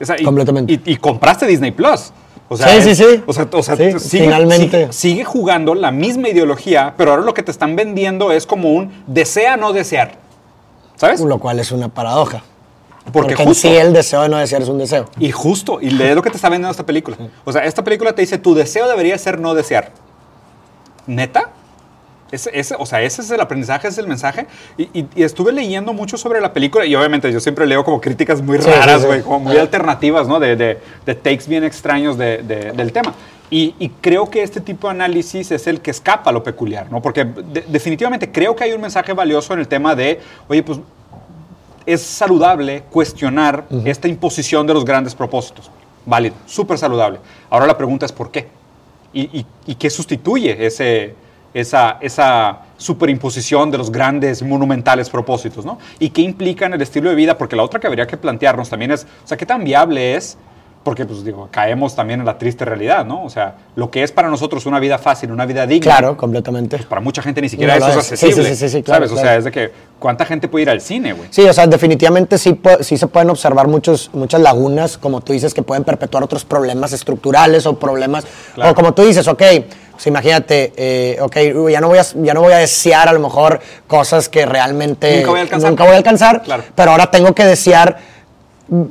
O 0.00 0.04
sea, 0.04 0.16
y- 0.20 0.24
Completamente. 0.24 0.72
Y, 0.84 0.92
y 0.92 0.96
compraste 0.96 1.46
Disney 1.46 1.70
Plus. 1.70 2.12
O 2.48 2.56
sea, 2.56 2.68
Sí, 2.68 2.82
sí, 2.82 2.94
sí. 2.94 3.22
O 3.26 3.32
sea, 3.32 3.48
o 3.52 3.62
sea, 3.62 3.76
Sí, 3.76 3.98
sigue, 3.98 4.24
finalmente. 4.24 4.82
sigue- 4.84 4.92
sigue 4.92 5.24
jugando 5.24 5.74
la 5.74 5.90
misma 5.90 6.28
ideología, 6.28 6.94
pero 6.96 7.10
ahora 7.10 7.22
lo 7.24 7.34
que 7.34 7.42
te 7.42 7.50
están 7.50 7.74
vendiendo 7.76 8.30
es 8.32 8.46
como 8.46 8.72
un 8.72 8.92
desea 9.06 9.56
no 9.56 9.72
desear. 9.72 10.12
¿Sabes? 10.96 11.20
Lo 11.20 11.38
cual 11.38 11.58
es 11.60 11.72
una 11.72 11.88
paradoja. 11.88 12.42
Porque, 13.12 13.34
Porque, 13.36 13.42
en 13.44 13.54
sí 13.54 13.68
el 13.68 13.92
deseo 13.92 14.22
de 14.22 14.28
no 14.28 14.38
desear 14.38 14.62
es 14.62 14.68
un 14.68 14.78
deseo. 14.78 15.06
Y 15.18 15.30
justo, 15.30 15.78
y 15.80 15.88
es 16.02 16.14
lo 16.14 16.22
que 16.22 16.30
te 16.30 16.36
está 16.36 16.48
vendiendo 16.48 16.70
esta 16.70 16.86
película. 16.86 17.16
O 17.44 17.52
sea, 17.52 17.64
esta 17.64 17.84
película 17.84 18.12
te 18.14 18.22
dice, 18.22 18.38
tu 18.38 18.54
deseo 18.54 18.88
debería 18.88 19.16
ser 19.18 19.38
no 19.38 19.54
desear. 19.54 19.92
¿Neta? 21.06 21.50
Ese, 22.32 22.50
ese- 22.58 22.74
o 22.78 22.84
sea, 22.86 23.02
ese 23.02 23.22
es 23.22 23.30
el 23.30 23.40
aprendizaje, 23.40 23.86
ese 23.88 23.94
es 23.94 23.98
el 23.98 24.08
mensaje. 24.08 24.46
Y, 24.76 24.82
y- 24.92 25.06
y 25.14 25.22
estuve 25.22 25.52
leyendo 25.52 25.92
mucho 25.92 26.16
sobre 26.16 26.40
la 26.40 26.52
película 26.52 26.84
y 26.84 26.94
obviamente 26.96 27.30
yo 27.32 27.38
siempre 27.40 27.66
leo 27.66 27.84
como 27.84 28.00
críticas 28.00 28.42
muy 28.42 28.58
Sí, 28.58 28.64
sí, 28.64 28.70
raras, 28.70 29.00
sí. 29.02 29.06
güey, 29.06 29.22
como 29.22 29.40
muy 29.40 29.56
alternativas, 29.56 30.26
¿no? 30.26 30.40
De, 30.40 30.56
de- 30.56 30.78
de 31.06 31.14
takes 31.14 31.44
bien 31.46 31.62
extraños 31.64 32.18
de- 32.18 32.38
de- 32.38 32.72
del 32.72 32.92
tema. 32.92 33.14
Y, 33.48 33.76
y 33.78 33.90
creo 33.90 34.28
que 34.28 34.42
este 34.42 34.60
tipo 34.60 34.88
de 34.88 34.94
análisis 34.94 35.52
es 35.52 35.68
el 35.68 35.80
que 35.80 35.92
escapa 35.92 36.30
a 36.30 36.32
lo 36.32 36.42
peculiar, 36.42 36.90
¿no? 36.90 37.00
Porque 37.00 37.24
de- 37.24 37.64
definitivamente 37.68 38.32
creo 38.32 38.56
que 38.56 38.64
hay 38.64 38.72
un 38.72 38.80
mensaje 38.80 39.12
valioso 39.12 39.54
en 39.54 39.60
el 39.60 39.68
tema 39.68 39.94
de, 39.94 40.20
oye, 40.48 40.64
pues 40.64 40.80
es 41.86 42.02
saludable 42.02 42.82
cuestionar 42.90 43.64
esta 43.84 44.08
imposición 44.08 44.66
de 44.66 44.74
los 44.74 44.84
grandes 44.84 45.14
propósitos. 45.14 45.70
Válido, 46.04 46.34
súper 46.46 46.78
saludable. 46.78 47.20
Ahora 47.48 47.66
la 47.68 47.76
pregunta 47.78 48.04
es 48.04 48.10
por 48.12 48.32
qué. 48.32 48.48
¿Y, 49.12 49.22
y- 49.38 49.46
y 49.66 49.74
qué 49.76 49.88
sustituye 49.90 50.66
ese, 50.66 51.14
esa, 51.60 51.96
esa 52.00 52.58
superimposición 52.76 53.70
de 53.70 53.78
los 53.78 53.90
grandes, 53.90 54.42
monumentales 54.42 55.08
propósitos? 55.10 55.64
¿no? 55.64 55.78
¿Y 55.98 56.10
qué 56.10 56.22
implica 56.22 56.66
en 56.66 56.74
el 56.74 56.82
estilo 56.82 57.08
de 57.10 57.16
vida? 57.16 57.38
Porque 57.38 57.56
la 57.56 57.62
otra 57.62 57.80
que 57.80 57.86
habría 57.86 58.06
que 58.06 58.16
plantearnos 58.16 58.68
también 58.68 58.90
es, 58.90 59.04
o 59.24 59.26
sea, 59.26 59.36
¿qué 59.36 59.46
tan 59.46 59.64
viable 59.64 60.14
es? 60.16 60.36
Porque, 60.82 61.04
pues 61.04 61.24
digo, 61.24 61.48
caemos 61.50 61.96
también 61.96 62.20
en 62.20 62.26
la 62.26 62.38
triste 62.38 62.64
realidad, 62.64 63.04
¿no? 63.04 63.24
O 63.24 63.28
sea, 63.28 63.56
lo 63.74 63.90
que 63.90 64.04
es 64.04 64.12
para 64.12 64.28
nosotros 64.30 64.66
una 64.66 64.78
vida 64.78 64.98
fácil, 64.98 65.32
una 65.32 65.44
vida 65.44 65.66
digna, 65.66 65.82
Claro, 65.96 66.16
completamente. 66.16 66.78
para 66.78 67.00
mucha 67.00 67.22
gente 67.22 67.40
ni 67.40 67.48
siquiera 67.48 67.76
No 67.76 67.88
eso 67.88 67.98
es 67.98 68.12
es. 68.12 68.20
Sí, 68.20 68.26
accesible. 68.26 68.50
sí, 68.50 68.56
sí, 68.56 68.68
sí, 68.68 68.82
claro, 68.84 68.98
¿Sabes? 69.06 69.10
O 69.10 69.14
claro. 69.14 69.28
sea, 69.28 69.36
es 69.38 69.44
de 69.46 69.50
que, 69.50 69.72
¿cuánta 69.98 70.24
gente 70.24 70.46
puede 70.46 70.62
ir 70.62 70.70
al 70.70 70.80
cine, 70.80 71.12
güey? 71.12 71.26
Sí, 71.32 71.42
o 71.42 71.52
sea, 71.52 71.66
definitivamente 71.66 72.38
sí, 72.38 72.60
sí 72.82 72.96
se 72.98 73.08
pueden 73.08 73.30
observar 73.30 73.66
muchos, 73.66 74.10
muchas 74.12 74.40
lagunas, 74.40 74.96
como 74.96 75.20
tú 75.22 75.32
dices, 75.32 75.52
que 75.54 75.62
pueden 75.62 75.82
perpetuar 75.82 76.22
otros 76.22 76.44
problemas 76.44 76.92
estructurales 76.92 77.66
o 77.66 77.76
problemas, 77.76 78.24
Claro. 78.54 78.70
o 78.70 78.74
como 78.76 78.94
tú 78.94 79.02
dices, 79.02 79.26
ok, 79.26 79.42
imagínate, 80.04 80.72
eh, 80.76 81.18
ok, 81.20 81.36
ya 81.70 81.80
no, 81.80 81.88
voy 81.88 81.98
a, 81.98 82.04
ya 82.22 82.34
no 82.34 82.42
voy 82.42 82.52
a 82.52 82.58
desear 82.58 83.08
a 83.08 83.12
lo 83.12 83.20
mejor 83.20 83.60
cosas 83.86 84.28
que 84.28 84.44
realmente 84.44 85.16
Nunca 85.18 85.30
voy 85.30 85.38
a 85.40 85.42
alcanzar. 85.42 85.70
nunca 85.70 85.84
voy 85.84 85.94
a 85.94 85.96
alcanzar, 85.96 86.42
Claro. 86.42 86.62
pero 86.74 86.90
ahora 86.90 87.10
tengo 87.10 87.34
que 87.34 87.44
desear 87.44 87.96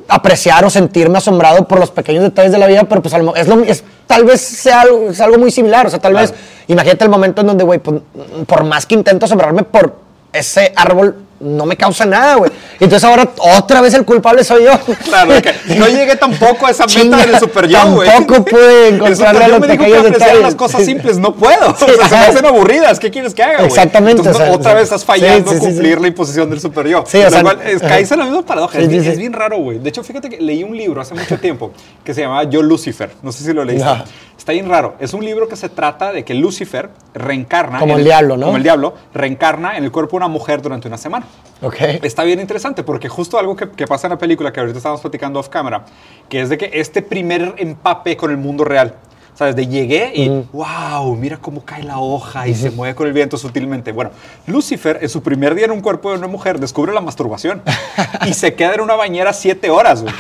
apreciar 0.07 0.63
o 0.63 0.69
sentirme 0.69 1.17
asombrado 1.17 1.67
por 1.67 1.79
los 1.79 1.91
pequeños 1.91 2.23
detalles 2.23 2.51
de 2.53 2.57
la 2.57 2.67
vida, 2.67 2.85
pero 2.85 3.01
pues 3.01 3.13
a 3.13 3.17
lo 3.17 3.25
mo- 3.25 3.35
es 3.35 3.47
lo, 3.47 3.61
es, 3.63 3.83
tal 4.07 4.23
vez 4.23 4.39
sea 4.39 4.81
algo, 4.81 5.09
es 5.09 5.19
algo 5.19 5.37
muy 5.37 5.51
similar, 5.51 5.85
o 5.85 5.89
sea, 5.89 5.99
tal 5.99 6.13
Claro. 6.13 6.29
vez, 6.29 6.37
imagínate 6.67 7.03
el 7.03 7.09
momento 7.09 7.41
en 7.41 7.47
donde, 7.47 7.63
güey, 7.65 7.79
pues, 7.79 8.01
por 8.47 8.63
más 8.63 8.85
que 8.85 8.95
intento 8.95 9.25
asombrarme 9.25 9.63
por 9.63 9.97
ese 10.31 10.71
árbol, 10.77 11.24
no 11.39 11.65
me 11.65 11.75
causa 11.75 12.05
nada, 12.05 12.35
güey. 12.35 12.51
Entonces 12.79 13.03
ahora 13.03 13.29
otra 13.57 13.81
vez 13.81 13.93
el 13.93 14.05
culpable 14.05 14.43
soy 14.43 14.63
yo. 14.65 14.71
Claro, 15.03 15.31
que 15.41 15.53
no 15.75 15.87
llegué 15.87 16.15
tampoco 16.15 16.65
a 16.65 16.71
esa 16.71 16.85
meta 16.87 17.17
del 17.17 17.37
super 17.39 17.67
yo, 17.67 17.77
güey. 17.91 18.09
tampoco 18.09 18.45
pude 18.45 18.87
El 18.89 18.95
encontrarle 18.95 19.39
super 19.45 19.47
yo 19.47 19.59
los 19.59 19.59
me 19.59 19.67
dijo 19.77 19.83
que 20.03 20.09
detalles. 20.11 20.41
las 20.41 20.55
cosas 20.55 20.85
simples, 20.85 21.17
no 21.17 21.35
puedo. 21.35 21.69
o 21.71 21.75
sea, 21.77 22.07
se 22.09 22.15
me 22.15 22.25
hacen 22.25 22.45
aburridas, 22.45 22.99
¿qué 22.99 23.11
quieres 23.11 23.33
que 23.33 23.43
haga, 23.43 23.55
güey? 23.55 23.67
Exactamente, 23.67 24.19
Entonces, 24.21 24.41
o 24.41 24.45
sea, 24.45 24.53
otra 24.55 24.71
sí. 24.71 24.75
vez 24.75 24.83
estás 24.85 25.05
fallando 25.05 25.51
Sí, 25.51 25.57
sí, 25.57 25.63
sí, 25.65 25.67
cumplir 25.71 25.95
sí. 25.95 26.01
la 26.01 26.07
imposición 26.07 26.49
del 26.49 26.59
super 26.61 26.87
yo. 26.87 27.03
Sí, 27.05 27.17
o 27.19 27.23
Lo 27.23 27.29
sea, 27.29 27.41
cual, 27.43 27.59
es, 27.65 27.77
ajá. 27.81 27.87
caíse 27.89 28.13
en 28.13 28.19
la 28.21 28.25
misma 28.25 28.45
paradoja. 28.45 28.77
Sí, 28.77 28.83
es, 28.83 28.89
bien, 28.89 29.03
sí, 29.03 29.09
es 29.09 29.15
sí. 29.15 29.19
bien 29.21 29.33
raro, 29.33 29.57
güey. 29.57 29.79
De 29.79 29.89
hecho, 29.89 30.03
fíjate 30.03 30.29
que 30.29 30.37
leí 30.41 30.63
un 30.63 30.75
libro 30.77 31.01
hace 31.01 31.13
mucho 31.13 31.37
tiempo 31.39 31.71
que 32.03 32.13
se 32.13 32.21
llamaba 32.21 32.43
Yo 32.45 32.61
Lucifer. 32.61 33.11
No 33.21 33.31
sé 33.31 33.43
si 33.43 33.53
lo 33.53 33.63
leíste. 33.65 33.85
No. 33.85 34.03
Está 34.37 34.51
bien 34.51 34.69
raro. 34.69 34.95
Es 34.99 35.13
un 35.13 35.23
libro 35.23 35.47
que 35.47 35.55
se 35.55 35.69
trata 35.69 36.11
de 36.11 36.23
que 36.23 36.33
Lucifer 36.33 36.89
reencarna. 37.13 37.79
Como 37.79 37.97
el 37.97 38.03
diablo, 38.03 38.37
¿no? 38.37 38.45
Como 38.47 38.57
el 38.57 38.63
diablo, 38.63 38.93
reencarna 39.13 39.77
en 39.77 39.83
el 39.83 39.91
cuerpo 39.91 40.11
de 40.11 40.17
una 40.17 40.27
mujer 40.27 40.61
durante 40.61 40.87
una 40.87 40.97
semana. 40.97 41.25
Ok. 41.61 41.77
Está 42.03 42.23
bien 42.23 42.39
interesante 42.39 42.83
porque 42.83 43.09
justo 43.09 43.39
algo 43.39 43.55
que, 43.55 43.69
que 43.71 43.87
pasa 43.87 44.07
en 44.07 44.11
la 44.11 44.17
película 44.17 44.51
que 44.51 44.59
ahorita 44.59 44.77
estamos 44.77 45.01
platicando 45.01 45.39
off 45.39 45.49
camera, 45.49 45.85
que 46.29 46.41
es 46.41 46.49
de 46.49 46.57
que 46.57 46.69
este 46.73 47.01
primer 47.01 47.55
empape 47.57 48.17
con 48.17 48.31
el 48.31 48.37
mundo 48.37 48.63
real, 48.63 48.95
¿sabes? 49.35 49.55
De 49.55 49.67
llegué 49.67 50.11
y, 50.15 50.29
wow, 50.51 51.15
mira 51.15 51.37
cómo 51.37 51.63
cae 51.63 51.83
la 51.83 51.99
hoja 51.99 52.47
y 52.47 52.55
se 52.55 52.71
mueve 52.71 52.95
con 52.95 53.07
el 53.07 53.13
viento 53.13 53.37
sutilmente. 53.37 53.91
Bueno, 53.91 54.11
Lucifer 54.47 54.99
en 55.01 55.09
su 55.09 55.21
primer 55.21 55.53
día 55.53 55.65
en 55.65 55.71
un 55.71 55.81
cuerpo 55.81 56.11
de 56.11 56.17
una 56.17 56.27
mujer 56.27 56.59
descubre 56.59 56.93
la 56.93 57.01
masturbación 57.01 57.61
y 58.25 58.33
se 58.33 58.55
queda 58.55 58.75
en 58.75 58.81
una 58.81 58.95
bañera 58.95 59.33
siete 59.33 59.69
horas, 59.69 60.01
güey. 60.01 60.13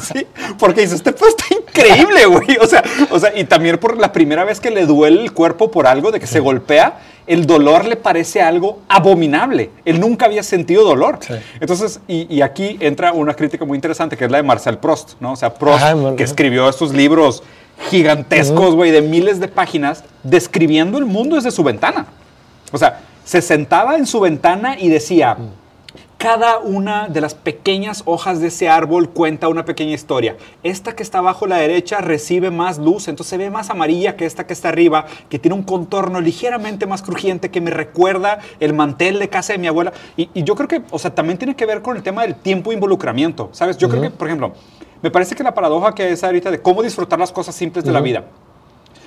Sí, 0.00 0.26
porque 0.58 0.82
dice, 0.82 0.94
este 0.94 1.12
pedo 1.12 1.28
está 1.28 1.44
increíble, 1.54 2.26
güey. 2.26 2.56
O 2.60 2.66
sea, 2.66 2.82
o 3.10 3.18
sea, 3.18 3.36
y 3.36 3.44
también 3.44 3.78
por 3.78 3.96
la 3.98 4.12
primera 4.12 4.44
vez 4.44 4.60
que 4.60 4.70
le 4.70 4.86
duele 4.86 5.22
el 5.22 5.32
cuerpo 5.32 5.70
por 5.70 5.86
algo, 5.86 6.10
de 6.10 6.20
que 6.20 6.26
se 6.26 6.40
golpea, 6.40 6.98
el 7.26 7.46
dolor 7.46 7.84
le 7.84 7.96
parece 7.96 8.42
algo 8.42 8.80
abominable. 8.88 9.70
Él 9.84 10.00
nunca 10.00 10.26
había 10.26 10.42
sentido 10.42 10.84
dolor. 10.84 11.18
Sí. 11.20 11.34
Entonces, 11.60 12.00
y, 12.08 12.32
y 12.34 12.42
aquí 12.42 12.76
entra 12.80 13.12
una 13.12 13.34
crítica 13.34 13.64
muy 13.64 13.76
interesante, 13.76 14.16
que 14.16 14.24
es 14.24 14.30
la 14.30 14.38
de 14.38 14.42
Marcel 14.42 14.78
Proust, 14.78 15.14
¿no? 15.20 15.32
O 15.32 15.36
sea, 15.36 15.54
Proust, 15.54 15.82
Ajá, 15.82 16.16
que 16.16 16.24
escribió 16.24 16.68
estos 16.68 16.92
libros 16.92 17.42
gigantescos, 17.90 18.74
güey, 18.74 18.90
de 18.90 19.02
miles 19.02 19.40
de 19.40 19.48
páginas, 19.48 20.04
describiendo 20.22 20.98
el 20.98 21.04
mundo 21.04 21.36
desde 21.36 21.50
su 21.50 21.62
ventana. 21.62 22.06
O 22.72 22.78
sea, 22.78 23.00
se 23.24 23.42
sentaba 23.42 23.96
en 23.96 24.06
su 24.06 24.20
ventana 24.20 24.78
y 24.78 24.88
decía, 24.88 25.36
cada 26.22 26.58
una 26.60 27.08
de 27.08 27.20
las 27.20 27.34
pequeñas 27.34 28.04
hojas 28.06 28.38
de 28.38 28.46
ese 28.46 28.68
árbol 28.68 29.10
cuenta 29.10 29.48
una 29.48 29.64
pequeña 29.64 29.92
historia. 29.92 30.36
Esta 30.62 30.94
que 30.94 31.02
está 31.02 31.18
abajo 31.18 31.46
a 31.46 31.48
la 31.48 31.56
derecha 31.56 32.00
recibe 32.00 32.52
más 32.52 32.78
luz, 32.78 33.08
entonces 33.08 33.30
se 33.30 33.38
ve 33.38 33.50
más 33.50 33.70
amarilla 33.70 34.14
que 34.14 34.24
esta 34.24 34.46
que 34.46 34.52
está 34.52 34.68
arriba, 34.68 35.06
que 35.28 35.40
tiene 35.40 35.56
un 35.56 35.64
contorno 35.64 36.20
ligeramente 36.20 36.86
más 36.86 37.02
crujiente 37.02 37.50
que 37.50 37.60
me 37.60 37.72
recuerda 37.72 38.38
el 38.60 38.72
mantel 38.72 39.18
de 39.18 39.28
casa 39.30 39.54
de 39.54 39.58
mi 39.58 39.66
abuela. 39.66 39.92
Y, 40.16 40.30
y 40.32 40.44
yo 40.44 40.54
creo 40.54 40.68
que, 40.68 40.82
o 40.92 40.98
sea, 41.00 41.12
también 41.12 41.38
tiene 41.38 41.56
que 41.56 41.66
ver 41.66 41.82
con 41.82 41.96
el 41.96 42.04
tema 42.04 42.22
del 42.22 42.36
tiempo 42.36 42.70
e 42.70 42.74
involucramiento, 42.74 43.48
¿sabes? 43.50 43.76
Yo 43.76 43.88
creo 43.88 44.02
que, 44.02 44.10
por 44.10 44.28
ejemplo, 44.28 44.52
me 45.02 45.10
parece 45.10 45.34
que 45.34 45.42
la 45.42 45.52
paradoja 45.52 45.92
que 45.92 46.08
es 46.12 46.22
ahorita 46.22 46.52
de 46.52 46.62
cómo 46.62 46.84
disfrutar 46.84 47.18
las 47.18 47.32
cosas 47.32 47.56
simples 47.56 47.84
de 47.84 47.90
la 47.90 48.00
vida. 48.00 48.26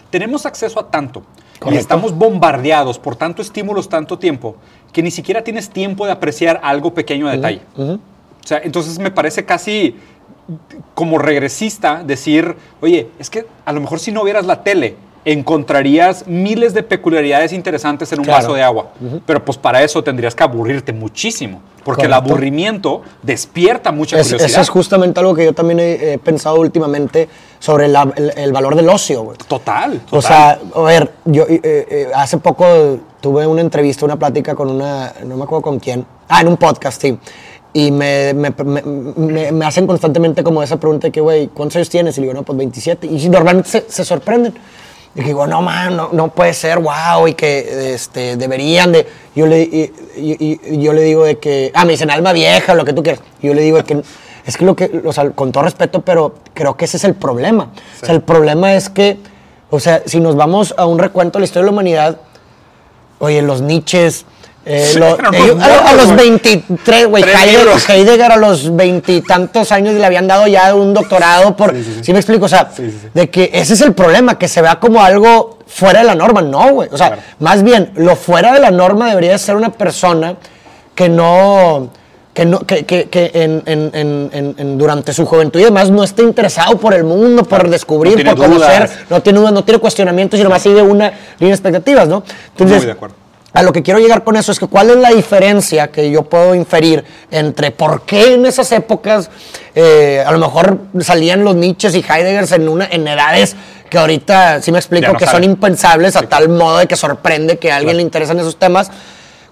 Tenemos 0.10 0.46
acceso 0.46 0.82
a 0.82 0.92
tanto 0.92 1.24
y 1.72 1.76
estamos 1.76 2.14
bombardeados 2.14 3.00
por 3.00 3.16
tanto 3.16 3.42
estímulos 3.42 3.90
tanto 3.90 4.20
tiempo 4.20 4.58
que 4.96 5.04
ni 5.04 5.12
siquiera 5.12 5.44
tienes 5.44 5.70
tiempo 5.70 6.06
de 6.06 6.14
apreciar 6.14 6.62
algo 6.64 6.94
pequeño 6.94 7.28
a 7.28 7.34
detalle. 7.34 7.60
O 7.78 8.00
sea, 8.46 8.62
entonces 8.64 8.98
me 8.98 9.12
parece 9.12 9.44
casi 9.44 9.98
como 10.94 11.18
regresista 11.18 12.02
decir, 12.02 12.56
oye, 12.80 13.10
es 13.20 13.30
que 13.30 13.46
a 13.66 13.74
lo 13.74 13.82
mejor 13.82 14.00
si 14.00 14.14
no 14.14 14.24
vieras 14.24 14.46
la 14.46 14.64
tele 14.64 14.96
encontrarías 15.26 16.28
miles 16.28 16.74
de 16.74 16.84
peculiaridades 16.84 17.52
interesantes 17.52 18.12
en 18.14 18.20
un 18.20 18.26
Claro. 18.26 18.44
vaso 18.44 18.54
de 18.56 18.62
agua, 18.64 18.92
pero 19.26 19.44
pues 19.44 19.58
para 19.58 19.84
eso 19.84 20.04
tendrías 20.04 20.36
que 20.36 20.44
aburrirte 20.44 20.94
muchísimo, 20.94 21.62
porque 21.84 22.04
el 22.04 22.10
Correcto. 22.12 22.30
aburrimiento 22.32 23.02
despierta 23.24 23.92
mucha 23.92 24.18
Es- 24.20 24.28
curiosidad. 24.28 24.50
eso 24.52 24.62
es 24.62 24.70
justamente 24.70 25.20
algo 25.20 25.34
que 25.34 25.46
yo 25.46 25.54
también 25.54 25.80
he, 25.80 26.14
he 26.14 26.18
pensado 26.20 26.60
últimamente 26.60 27.28
sobre 27.60 27.88
la- 27.88 28.12
el, 28.16 28.34
el 28.38 28.52
valor 28.54 28.76
del 28.76 28.88
ocio. 28.88 29.34
Total, 29.48 30.00
total. 30.02 30.18
O 30.18 30.22
sea, 30.22 30.60
a 30.76 30.82
ver, 30.82 31.12
yo 31.26 31.44
eh, 31.50 31.60
eh, 31.64 32.08
hace 32.16 32.38
poco 32.38 32.66
tuve 33.20 33.48
una 33.48 33.62
entrevista, 33.62 34.06
una 34.06 34.18
plática 34.18 34.54
con 34.54 34.70
una, 34.70 35.12
no 35.26 35.36
me 35.38 35.44
acuerdo 35.44 35.64
con 35.64 35.80
quién, 35.80 36.06
ah, 36.30 36.42
en 36.42 36.48
un 36.50 36.58
podcast, 36.58 37.02
sí. 37.02 37.18
Y 37.74 37.92
me, 37.92 38.34
me, 38.34 38.52
me- 38.64 38.82
me- 38.84 39.52
me 39.52 39.66
hacen 39.66 39.86
constantemente 39.86 40.44
como 40.44 40.64
esa 40.64 40.80
pregunta 40.80 41.08
de 41.08 41.12
que, 41.12 41.20
güey, 41.20 41.48
¿cuántos 41.48 41.76
años 41.76 41.90
tienes? 41.90 42.18
Y 42.18 42.22
le 42.22 42.28
digo, 42.28 42.40
no, 42.40 42.44
pues 42.44 42.58
27. 42.58 43.06
Y 43.08 43.28
normalmente 43.28 43.70
se, 43.70 43.86
se 43.90 44.06
sorprenden. 44.06 44.54
Y 45.16 45.22
digo, 45.22 45.48
no, 45.48 45.62
man, 45.62 45.96
no, 45.96 46.10
no 46.12 46.28
puede 46.28 46.54
ser, 46.54 46.80
wow, 46.80 47.26
y 47.28 47.34
que 47.36 47.94
este, 47.94 48.36
deberían 48.36 48.92
de... 48.92 49.08
Yo 49.34 49.48
le, 49.48 49.62
y, 49.64 49.92
y- 50.18 50.60
y 50.72 50.82
yo 50.82 50.92
le 50.92 51.02
digo 51.04 51.24
de 51.24 51.38
que, 51.40 51.72
ah, 51.74 51.86
me 51.86 51.92
dicen 51.94 52.12
alma 52.12 52.34
vieja, 52.34 52.74
lo 52.74 52.84
que 52.84 52.92
tú 52.94 53.02
quieras. 53.02 53.22
Yo 53.42 53.54
le 53.54 53.62
digo 53.62 53.78
de 53.78 53.84
que, 53.86 54.02
es 54.46 54.58
que 54.58 54.66
lo 54.66 54.76
que, 54.76 55.02
o 55.06 55.14
sea, 55.14 55.30
con 55.32 55.54
todo 55.54 55.64
respeto, 55.64 56.02
pero 56.02 56.36
creo 56.54 56.76
que 56.76 56.84
ese 56.86 56.98
es 56.98 57.06
el 57.06 57.14
problema. 57.16 57.72
O 58.02 58.06
sea, 58.06 58.14
el 58.14 58.22
problema 58.24 58.74
es 58.76 58.90
que, 58.90 59.18
o 59.70 59.80
sea, 59.80 60.04
si 60.06 60.20
nos 60.20 60.36
vamos 60.36 60.74
a 60.78 60.86
un 60.86 61.00
recuento 61.00 61.38
de 61.38 61.42
la 61.42 61.46
historia 61.46 61.62
de 61.64 61.68
la 61.68 61.72
humanidad, 61.72 62.18
oye, 63.20 63.42
los 63.42 63.62
Nietzsches, 63.62 64.26
eh, 64.66 64.90
Sí, 64.94 65.00
lo- 65.00 65.18
ellos- 65.32 65.62
a, 65.62 65.66
a 65.66 65.82
morros, 65.92 65.96
los 65.98 66.06
güey. 66.14 66.30
23, 66.30 67.08
güey, 67.08 67.24
Heidegger, 67.24 68.32
a 68.32 68.38
los 68.38 68.76
veintitantos 68.76 69.72
años 69.72 69.94
le 69.94 70.06
habían 70.06 70.28
dado 70.28 70.48
ya 70.48 70.74
un 70.74 70.94
doctorado 70.94 71.56
por, 71.56 71.76
sí, 72.02 72.12
me 72.14 72.20
explico? 72.20 72.46
O 72.46 72.50
sea, 72.50 72.72
de 73.14 73.30
que 73.30 73.50
ese 73.54 73.74
es 73.74 73.82
el 73.82 73.94
problema, 73.94 74.38
que 74.40 74.48
se 74.48 74.62
vea 74.62 74.80
como 74.80 75.02
algo 75.04 75.60
fuera 75.68 76.00
de 76.00 76.06
la 76.06 76.16
norma, 76.16 76.42
no, 76.42 76.72
güey. 76.72 76.90
O 76.92 76.98
sea, 76.98 77.08
Claro. 77.08 77.22
más 77.40 77.64
bien, 77.64 77.92
lo 77.96 78.16
fuera 78.16 78.54
de 78.54 78.60
la 78.60 78.72
norma 78.72 79.08
debería 79.10 79.32
de 79.32 79.38
ser 79.40 79.56
una 79.56 79.72
persona 79.72 80.36
que 80.96 81.10
no... 81.10 81.90
Que, 82.34 82.44
no, 82.44 82.60
que, 82.60 82.86
que, 82.86 83.06
que 83.08 83.32
en, 83.34 83.64
en- 83.66 83.92
en- 83.94 84.30
en- 84.34 84.56
en- 84.58 84.78
durante 84.78 85.14
su 85.14 85.26
juventud 85.26 85.58
y 85.58 85.64
demás 85.64 85.90
no 85.90 86.04
esté 86.04 86.22
interesado 86.22 86.78
por 86.78 86.94
el 86.94 87.06
mundo, 87.06 87.44
por 87.46 87.70
descubrir, 87.70 88.26
No 88.26 88.36
por 88.36 88.48
conocer, 88.50 88.88
dudas. 88.90 88.92
no 89.10 89.22
tiene 89.22 89.40
dudas, 89.40 89.54
no 89.54 89.64
tiene 89.64 89.80
cuestionamientos 89.80 90.38
y 90.38 90.44
nomás 90.44 90.62
sigue 90.62 90.82
una 90.82 91.12
línea 91.40 91.52
de 91.52 91.54
expectativas, 91.54 92.10
¿no? 92.10 92.24
Entonces, 92.52 92.78
Muy 92.80 92.86
de 92.88 92.92
acuerdo. 92.92 93.16
A 93.56 93.64
lo 93.64 93.72
que 93.72 93.82
quiero 93.82 94.00
llegar 94.00 94.24
con 94.24 94.36
eso 94.36 94.52
es 94.52 94.60
que 94.60 94.68
cuál 94.68 94.90
es 94.90 94.98
la 94.98 95.10
diferencia 95.12 95.88
que 95.88 96.12
yo 96.12 96.24
puedo 96.24 96.54
inferir 96.54 97.06
entre 97.32 97.72
por 97.72 98.02
qué 98.02 98.34
en 98.34 98.46
esas 98.46 98.70
épocas 98.74 99.30
eh, 99.74 100.22
a 100.26 100.32
lo 100.32 100.40
mejor 100.40 100.80
salían 101.00 101.44
los 101.44 101.56
Nietzsche 101.56 101.88
y 101.98 102.04
Heideggers 102.08 102.52
en, 102.52 102.68
una, 102.68 102.86
en 102.92 103.08
edades 103.08 103.56
que 103.90 103.98
ahorita, 103.98 104.62
sí 104.62 104.74
me 104.74 104.78
explico, 104.80 105.14
no 105.14 105.18
que 105.18 105.26
son 105.26 105.44
impensables 105.44 106.18
a 106.18 106.24
tal 106.24 106.50
modo 106.50 106.80
de 106.80 106.88
que 106.88 106.98
sorprende 106.98 107.58
que 107.58 107.72
a 107.72 107.78
alguien 107.78 107.96
le 107.96 108.04
interesan 108.04 108.38
esos 108.40 108.58
temas. 108.58 108.92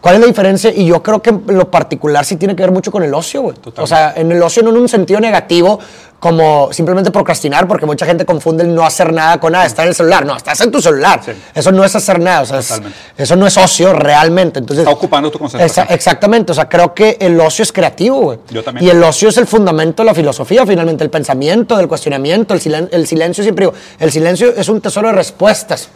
¿Cuál 0.03 0.15
es 0.15 0.21
la 0.21 0.27
diferencia? 0.27 0.69
Y 0.75 0.85
yo 0.85 1.01
creo 1.01 1.21
que 1.21 1.31
lo 1.47 1.71
particular 1.71 2.25
sí 2.25 2.35
tiene 2.35 2.57
que 2.57 2.63
ver 2.63 2.73
mucho 2.73 2.91
con 2.91 3.03
el 3.03 3.13
ocio, 3.13 3.41
güey. 3.41 3.55
O 3.77 3.87
sea, 3.87 4.13
en 4.17 4.29
el 4.33 4.43
ocio 4.43 4.61
no 4.61 4.69
en 4.71 4.75
un 4.75 4.89
sentido 4.89 5.21
negativo, 5.21 5.79
como 6.19 6.73
simplemente 6.73 7.09
procrastinar, 7.09 7.69
porque 7.69 7.85
mucha 7.85 8.05
gente 8.05 8.25
confunde 8.25 8.65
el 8.65 8.75
no 8.75 8.83
hacer 8.85 9.13
nada 9.13 9.39
con 9.39 9.53
nada, 9.53 9.65
estar 9.65 9.85
en 9.85 9.89
el 9.89 9.95
celular. 9.95 10.25
No, 10.25 10.35
estás 10.35 10.59
en 10.59 10.71
tu 10.71 10.81
celular. 10.81 11.21
Sí. 11.23 11.31
Eso 11.55 11.71
no 11.71 11.85
es 11.85 11.95
hacer 11.95 12.19
nada, 12.19 12.41
o 12.41 12.45
sea, 12.45 12.59
es- 12.59 12.81
eso 13.17 13.35
no 13.37 13.47
es 13.47 13.55
ocio 13.55 13.93
realmente. 13.93 14.59
Entonces, 14.59 14.83
Está 14.83 14.93
ocupando 14.93 15.31
tu 15.31 15.39
concentración. 15.39 15.87
Exa- 15.87 15.93
exactamente, 15.93 16.51
o 16.51 16.55
sea, 16.55 16.67
creo 16.67 16.93
que 16.93 17.15
el 17.21 17.39
ocio 17.39 17.63
es 17.63 17.71
creativo, 17.71 18.17
güey. 18.19 18.39
Yo 18.49 18.61
también. 18.61 18.85
Y 18.85 18.89
el 18.89 19.01
ocio 19.01 19.29
es 19.29 19.37
el 19.37 19.47
fundamento 19.47 20.03
de 20.03 20.07
la 20.07 20.13
filosofía, 20.13 20.65
finalmente, 20.67 21.03
el 21.05 21.09
pensamiento, 21.11 21.77
del 21.77 21.87
cuestionamiento, 21.87 22.53
el, 22.53 22.59
silen- 22.59 22.89
el 22.91 23.07
silencio, 23.07 23.41
siempre 23.41 23.67
digo, 23.67 23.77
el 23.99 24.11
silencio 24.11 24.53
es 24.55 24.67
un 24.67 24.81
tesoro 24.81 25.07
de 25.07 25.13
respuestas 25.13 25.87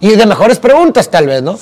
y 0.00 0.10
de 0.16 0.26
mejores 0.26 0.58
preguntas, 0.58 1.08
tal 1.10 1.26
vez, 1.28 1.42
¿no? 1.44 1.56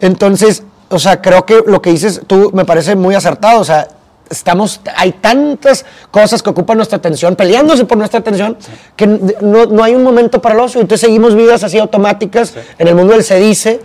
Entonces, 0.00 0.62
o 0.92 0.98
sea, 0.98 1.20
creo 1.20 1.44
que 1.46 1.62
lo 1.66 1.80
que 1.80 1.90
dices 1.90 2.20
tú 2.26 2.50
me 2.52 2.64
parece 2.64 2.94
muy 2.94 3.14
acertado, 3.14 3.60
o 3.60 3.64
sea, 3.64 3.88
estamos, 4.30 4.80
hay 4.96 5.12
tantas 5.12 5.84
cosas 6.10 6.42
que 6.42 6.50
ocupan 6.50 6.76
nuestra 6.76 6.98
atención, 6.98 7.36
peleándose 7.36 7.84
por 7.84 7.98
nuestra 7.98 8.20
atención, 8.20 8.56
que 8.96 9.06
no, 9.06 9.66
no 9.66 9.82
hay 9.82 9.94
un 9.94 10.02
momento 10.02 10.40
para 10.40 10.54
el 10.54 10.60
ocio, 10.60 10.80
entonces 10.80 11.06
seguimos 11.06 11.34
vidas 11.34 11.64
así 11.64 11.78
automáticas 11.78 12.54
en 12.78 12.88
el 12.88 12.94
mundo 12.94 13.12
del 13.12 13.24
se 13.24 13.36
dice 13.36 13.80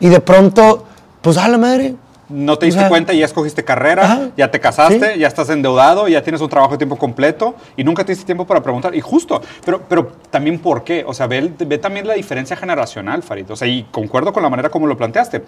y 0.00 0.08
de 0.08 0.20
pronto, 0.20 0.84
pues 1.20 1.36
a 1.36 1.48
la 1.48 1.58
madre, 1.58 1.94
No 2.32 2.56
te 2.58 2.64
O 2.64 2.66
diste 2.66 2.80
sea, 2.80 2.88
cuenta 2.88 3.12
y 3.12 3.18
ya 3.18 3.26
escogiste 3.26 3.62
carrera, 3.62 4.04
Ajá. 4.04 4.28
ya 4.36 4.50
te 4.50 4.58
casaste, 4.58 5.14
Sí. 5.14 5.20
ya 5.20 5.28
estás 5.28 5.50
endeudado, 5.50 6.08
ya 6.08 6.22
tienes 6.22 6.40
un 6.40 6.48
trabajo 6.48 6.72
de 6.72 6.78
tiempo 6.78 6.96
completo 6.96 7.54
y 7.76 7.84
nunca 7.84 8.04
te 8.04 8.12
diste 8.12 8.24
tiempo 8.24 8.46
para 8.46 8.62
preguntar. 8.62 8.94
Y 8.94 9.00
justo, 9.02 9.42
pero, 9.64 9.82
pero 9.88 10.12
también 10.30 10.58
por 10.58 10.82
qué. 10.82 11.04
O 11.06 11.12
sea, 11.12 11.26
ve, 11.26 11.52
ve 11.58 11.78
también 11.78 12.06
la 12.06 12.14
diferencia 12.14 12.56
generacional, 12.56 13.22
Farid. 13.22 13.50
O 13.50 13.56
sea, 13.56 13.68
y 13.68 13.82
concuerdo 13.90 14.32
con 14.32 14.42
la 14.42 14.48
manera 14.48 14.70
como 14.70 14.86
lo 14.86 14.96
planteaste. 14.96 15.42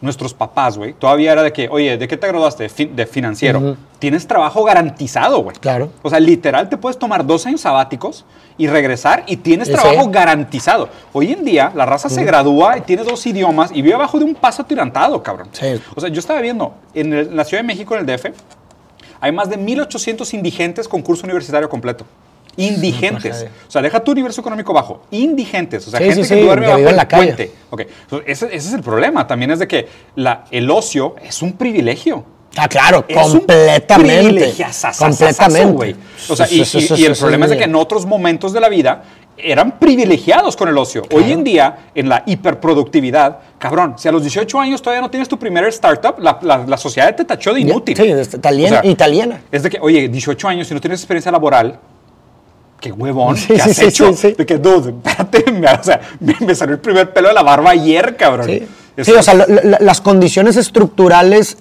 Nuestros 0.00 0.34
papás, 0.34 0.76
güey, 0.76 0.92
todavía 0.94 1.32
era 1.32 1.42
de 1.42 1.52
que, 1.52 1.68
oye, 1.70 1.96
¿de 1.96 2.08
qué 2.08 2.16
te 2.16 2.26
graduaste? 2.26 2.68
Fin- 2.68 2.94
de 2.96 3.06
financiero. 3.06 3.76
Tienes 4.04 4.26
trabajo 4.26 4.62
garantizado, 4.64 5.38
güey. 5.42 5.56
Claro. 5.56 5.90
O 6.02 6.10
sea, 6.10 6.20
literal, 6.20 6.68
te 6.68 6.76
puedes 6.76 6.98
tomar 6.98 7.24
dos 7.26 7.46
años 7.46 7.62
sabáticos 7.62 8.26
y 8.58 8.66
regresar 8.66 9.24
y 9.26 9.38
tienes 9.38 9.70
trabajo 9.72 10.10
garantizado. 10.10 10.90
Hoy 11.14 11.32
en 11.32 11.42
día, 11.42 11.72
la 11.74 11.86
raza 11.86 12.10
se 12.10 12.22
gradúa 12.22 12.76
y 12.76 12.82
tiene 12.82 13.02
dos 13.02 13.26
idiomas 13.26 13.70
y 13.72 13.80
vive 13.80 13.94
abajo 13.94 14.18
de 14.18 14.26
un 14.26 14.34
paso 14.34 14.60
atirantado, 14.60 15.22
cabrón. 15.22 15.48
Sí. 15.52 15.80
O 15.96 16.00
sea, 16.02 16.10
yo 16.10 16.20
estaba 16.20 16.42
viendo, 16.42 16.74
en, 16.92 17.14
el- 17.14 17.28
en 17.28 17.36
la 17.36 17.44
Ciudad 17.44 17.62
de 17.62 17.66
México, 17.66 17.94
en 17.96 18.00
el 18.00 18.06
DF, 18.18 18.26
hay 19.22 19.32
más 19.32 19.48
de 19.48 19.56
1.800 19.58 20.34
indigentes 20.34 20.86
con 20.86 21.00
curso 21.00 21.24
universitario 21.24 21.66
completo. 21.70 22.04
Indigentes. 22.56 23.46
O 23.66 23.70
sea, 23.70 23.82
deja 23.82 24.00
tu 24.00 24.12
universo 24.12 24.40
económico 24.40 24.72
bajo. 24.72 25.02
Indigentes. 25.10 25.88
O 25.88 25.90
sea, 25.90 25.98
Sí, 26.00 26.06
gente 26.06 26.24
sí, 26.24 26.28
que 26.34 26.40
sí, 26.40 26.46
duerme 26.46 26.66
que 26.66 26.72
bajo 26.72 26.88
en 26.88 26.96
la 26.96 27.08
calle. 27.08 27.24
puente. 27.34 27.52
Ok. 27.70 27.80
Entonces, 28.02 28.28
ese, 28.28 28.46
ese 28.54 28.68
es 28.68 28.74
el 28.74 28.82
problema. 28.82 29.26
También 29.26 29.50
es 29.50 29.58
de 29.58 29.66
que 29.66 29.88
la, 30.14 30.44
el 30.50 30.70
ocio 30.70 31.16
es 31.22 31.42
un 31.42 31.54
privilegio. 31.54 32.24
Ah, 32.56 32.68
claro, 32.68 33.04
Es 33.08 33.16
un 33.26 33.38
completamente. 33.40 34.54
Completamente. 34.98 35.96
O 36.28 36.36
sea, 36.36 36.46
y, 36.50 37.04
el 37.04 37.16
problema 37.16 37.46
es 37.46 37.50
de 37.50 37.58
que 37.58 37.64
en 37.64 37.74
otros 37.74 38.06
momentos 38.06 38.52
de 38.52 38.60
la 38.60 38.68
vida 38.68 39.02
eran 39.36 39.78
privilegiados 39.80 40.56
con 40.56 40.68
el 40.68 40.78
ocio. 40.78 41.02
Hoy 41.12 41.32
en 41.32 41.42
día, 41.42 41.88
en 41.94 42.08
la 42.08 42.22
hiperproductividad, 42.24 43.38
cabrón, 43.58 43.94
si 43.98 44.06
a 44.08 44.12
los 44.12 44.22
18 44.22 44.60
años 44.60 44.80
todavía 44.80 45.00
no 45.00 45.10
tienes 45.10 45.28
tu 45.28 45.38
primer 45.38 45.64
startup, 45.64 46.14
la, 46.20 46.38
la- 46.42 46.64
la 46.66 46.76
sociedad 46.76 47.14
te 47.16 47.24
tachó 47.24 47.52
de 47.52 47.60
inútil. 47.60 47.96
Sí, 47.96 48.04
es 48.04 48.32
italiana- 48.34 48.80
italiana. 48.84 49.40
Es 49.50 49.64
de 49.64 49.70
que, 49.70 49.78
oye, 49.80 50.08
18 50.08 50.46
años, 50.48 50.68
si 50.68 50.74
no 50.74 50.80
tienes 50.80 51.00
experiencia 51.00 51.32
laboral, 51.32 51.78
qué 52.80 52.92
huevón, 52.92 53.36
Sí, 53.36 53.48
¿qué 53.48 53.58
sí, 53.58 53.70
has 53.70 53.76
sí, 53.76 53.84
hecho? 53.86 54.12
sí. 54.12 54.32
De 54.38 54.46
que, 54.46 54.58
dude, 54.58 54.90
espérate, 55.04 55.50
me, 55.52 55.66
o 55.66 55.82
sea, 55.82 56.00
me, 56.20 56.36
me 56.40 56.54
salió 56.54 56.74
el 56.76 56.80
primer 56.80 57.12
pelo 57.12 57.28
de 57.28 57.34
la 57.34 57.42
barba 57.42 57.70
ayer, 57.70 58.16
cabrón. 58.16 58.46
Sí, 58.46 58.62
Eso 58.96 59.18
o 59.18 59.22
sea, 59.22 59.34
las 59.80 60.00
condiciones 60.00 60.56
estructurales 60.56 61.58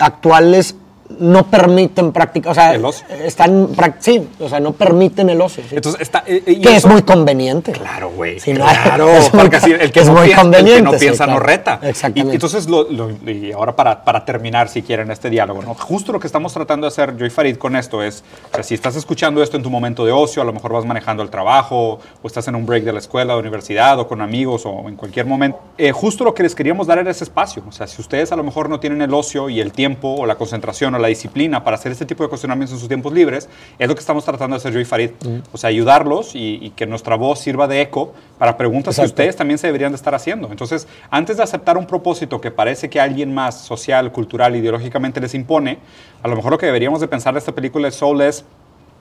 actuales 0.00 0.74
no 1.18 1.46
permiten 1.50 2.12
practicar, 2.12 2.52
o 2.52 2.54
sea, 2.54 2.74
El 2.74 2.84
ocio. 2.84 3.06
están, 3.24 3.68
sí, 3.98 4.28
o 4.38 4.48
sea, 4.48 4.60
no 4.60 4.72
permiten 4.72 5.28
el 5.30 5.40
ocio. 5.40 5.62
sí. 5.68 5.76
Entonces, 5.76 6.00
está, 6.00 6.22
eh, 6.26 6.42
eh, 6.46 6.52
y 6.52 6.60
que 6.60 6.76
es 6.76 6.86
muy 6.86 7.02
conveniente. 7.02 7.72
Claro, 7.72 8.10
güey. 8.10 8.38
Sí, 8.40 8.52
no, 8.52 8.64
claro. 8.64 9.10
es 9.16 9.28
porque 9.30 9.56
el 9.56 9.92
que, 9.92 10.00
es 10.00 10.06
no 10.06 10.12
muy 10.14 10.26
piensa, 10.26 10.42
el 10.42 10.50
que 10.50 10.56
conveniente, 10.56 10.82
no 10.82 10.92
sí, 10.92 10.98
piensa 10.98 11.26
no 11.26 11.38
reta. 11.40 11.80
Exactamente. 11.82 12.32
Y, 12.32 12.36
entonces, 12.36 12.68
lo- 12.68 12.84
lo- 12.90 13.10
y 13.30 13.52
ahora 13.52 13.74
para, 13.74 14.04
para 14.04 14.24
terminar, 14.24 14.68
si 14.68 14.82
quieren, 14.82 15.10
este 15.10 15.30
diálogo, 15.30 15.62
¿no? 15.62 15.74
justo 15.74 16.12
lo 16.12 16.20
que 16.20 16.26
estamos 16.26 16.52
tratando 16.52 16.86
de 16.86 16.88
hacer 16.88 17.16
yo 17.16 17.26
y 17.26 17.30
Farid 17.30 17.56
con 17.56 17.74
esto 17.76 18.02
es, 18.02 18.22
o 18.50 18.54
sea, 18.54 18.62
si 18.62 18.74
estás 18.74 18.96
escuchando 18.96 19.42
esto 19.42 19.56
en 19.56 19.62
tu 19.62 19.70
momento 19.70 20.04
de 20.04 20.12
ocio, 20.12 20.42
a 20.42 20.44
lo 20.44 20.52
mejor 20.52 20.72
vas 20.72 20.84
manejando 20.84 21.22
el 21.22 21.30
trabajo, 21.30 21.98
o 22.22 22.26
estás 22.26 22.46
en 22.48 22.54
un 22.54 22.66
break 22.66 22.84
de 22.84 22.92
la 22.92 22.98
escuela, 23.00 23.34
de 23.34 23.40
universidad, 23.40 23.98
o 23.98 24.06
con 24.06 24.20
amigos, 24.20 24.62
o 24.66 24.88
en 24.88 24.96
cualquier 24.96 25.26
momento, 25.26 25.58
eh, 25.78 25.92
justo 25.92 26.24
lo 26.24 26.34
que 26.34 26.42
les 26.42 26.54
queríamos 26.54 26.86
dar 26.86 26.98
era 26.98 27.10
ese 27.10 27.24
espacio. 27.24 27.62
O 27.68 27.72
sea, 27.72 27.86
si 27.86 28.00
ustedes 28.00 28.30
a 28.32 28.36
lo 28.36 28.42
mejor 28.44 28.68
no 28.68 28.78
tienen 28.80 29.02
el 29.02 29.12
ocio 29.14 29.48
y 29.48 29.60
el 29.60 29.72
tiempo, 29.72 30.14
o 30.14 30.26
la 30.26 30.36
concentración, 30.36 30.94
o 30.94 30.98
la 31.00 31.08
disciplina 31.08 31.64
para 31.64 31.76
hacer 31.76 31.92
este 31.92 32.06
tipo 32.06 32.22
de 32.22 32.28
cuestionamientos 32.28 32.74
en 32.74 32.78
sus 32.78 32.88
tiempos 32.88 33.12
libres, 33.12 33.48
es 33.78 33.88
lo 33.88 33.94
que 33.94 34.00
estamos 34.00 34.24
tratando 34.24 34.54
de 34.54 34.58
hacer 34.58 34.72
yo 34.72 34.80
y 34.80 34.84
Farid. 34.84 35.10
O 35.52 35.58
sea, 35.58 35.68
ayudarlos 35.68 36.34
y, 36.34 36.58
y 36.60 36.70
que 36.70 36.86
nuestra 36.86 37.16
voz 37.16 37.40
sirva 37.40 37.66
de 37.66 37.80
eco 37.80 38.12
para 38.38 38.56
preguntas 38.56 38.96
que 38.96 39.04
ustedes 39.04 39.36
también 39.36 39.58
se 39.58 39.66
deberían 39.66 39.92
de 39.92 39.96
estar 39.96 40.14
haciendo. 40.14 40.48
Entonces, 40.50 40.86
antes 41.10 41.36
de 41.36 41.42
aceptar 41.42 41.76
un 41.76 41.86
propósito 41.86 42.40
que 42.40 42.50
parece 42.50 42.88
que 42.88 43.00
alguien 43.00 43.34
más 43.34 43.60
social, 43.60 44.12
cultural, 44.12 44.56
ideológicamente 44.56 45.20
les 45.20 45.34
impone, 45.34 45.78
a 46.22 46.28
lo 46.28 46.36
mejor 46.36 46.52
lo 46.52 46.58
que 46.58 46.66
deberíamos 46.66 47.00
de 47.00 47.08
pensar 47.08 47.34
de 47.34 47.38
esta 47.38 47.52
película 47.52 47.88
de 47.88 47.92
Soul 47.92 48.20
es 48.22 48.44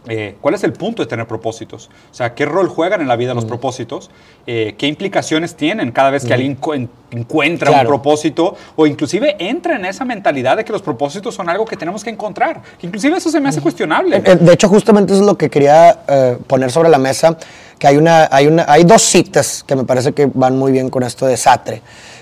eh, 0.07 0.35
¿Cuál 0.41 0.55
es 0.55 0.63
el 0.63 0.73
punto 0.73 1.03
de 1.03 1.07
tener 1.09 1.27
propósitos? 1.27 1.89
O 2.09 2.13
sea, 2.13 2.33
¿qué 2.33 2.45
rol 2.45 2.67
juegan 2.69 3.01
en 3.01 3.07
la 3.07 3.15
vida 3.17 3.33
los 3.33 3.45
propósitos? 3.45 4.09
Eh, 4.47 4.75
¿Qué 4.77 4.87
implicaciones 4.87 5.55
tienen 5.55 5.91
cada 5.91 6.09
vez 6.09 6.23
que 6.25 6.33
alguien 6.33 6.55
co- 6.55 6.73
en- 6.73 6.89
encuentra 7.11 7.67
Claro. 7.69 7.89
un 7.89 7.95
propósito? 7.95 8.55
O 8.77 8.87
inclusive 8.87 9.35
entra 9.39 9.75
en 9.75 9.85
esa 9.85 10.05
mentalidad 10.05 10.55
de 10.57 10.63
que 10.63 10.71
los 10.71 10.81
propósitos 10.81 11.35
son 11.35 11.49
algo 11.49 11.65
que 11.65 11.75
tenemos 11.75 12.03
que 12.03 12.09
encontrar. 12.09 12.61
Que 12.79 12.87
inclusive 12.87 13.17
eso 13.17 13.29
se 13.29 13.39
me 13.41 13.49
hace 13.49 13.61
cuestionable. 13.61 14.17
Eh, 14.25 14.35
De 14.37 14.53
hecho, 14.53 14.69
justamente 14.69 15.11
eso 15.13 15.21
es 15.21 15.27
lo 15.27 15.37
que 15.37 15.49
quería 15.49 15.99
eh, 16.07 16.37
poner 16.47 16.71
sobre 16.71 16.89
la 16.89 16.97
mesa, 16.97 17.37
que 17.77 17.85
hay, 17.87 17.97
una, 17.97 18.29
hay, 18.31 18.47
una, 18.47 18.65
hay 18.69 18.85
dos 18.85 19.01
citas 19.01 19.63
que 19.67 19.75
me 19.75 19.83
parece 19.83 20.13
que 20.13 20.29
van 20.33 20.57
muy 20.57 20.71
bien 20.71 20.89
con 20.89 21.03
esto 21.03 21.25
de 21.27 21.35
Sartre. 21.35 21.81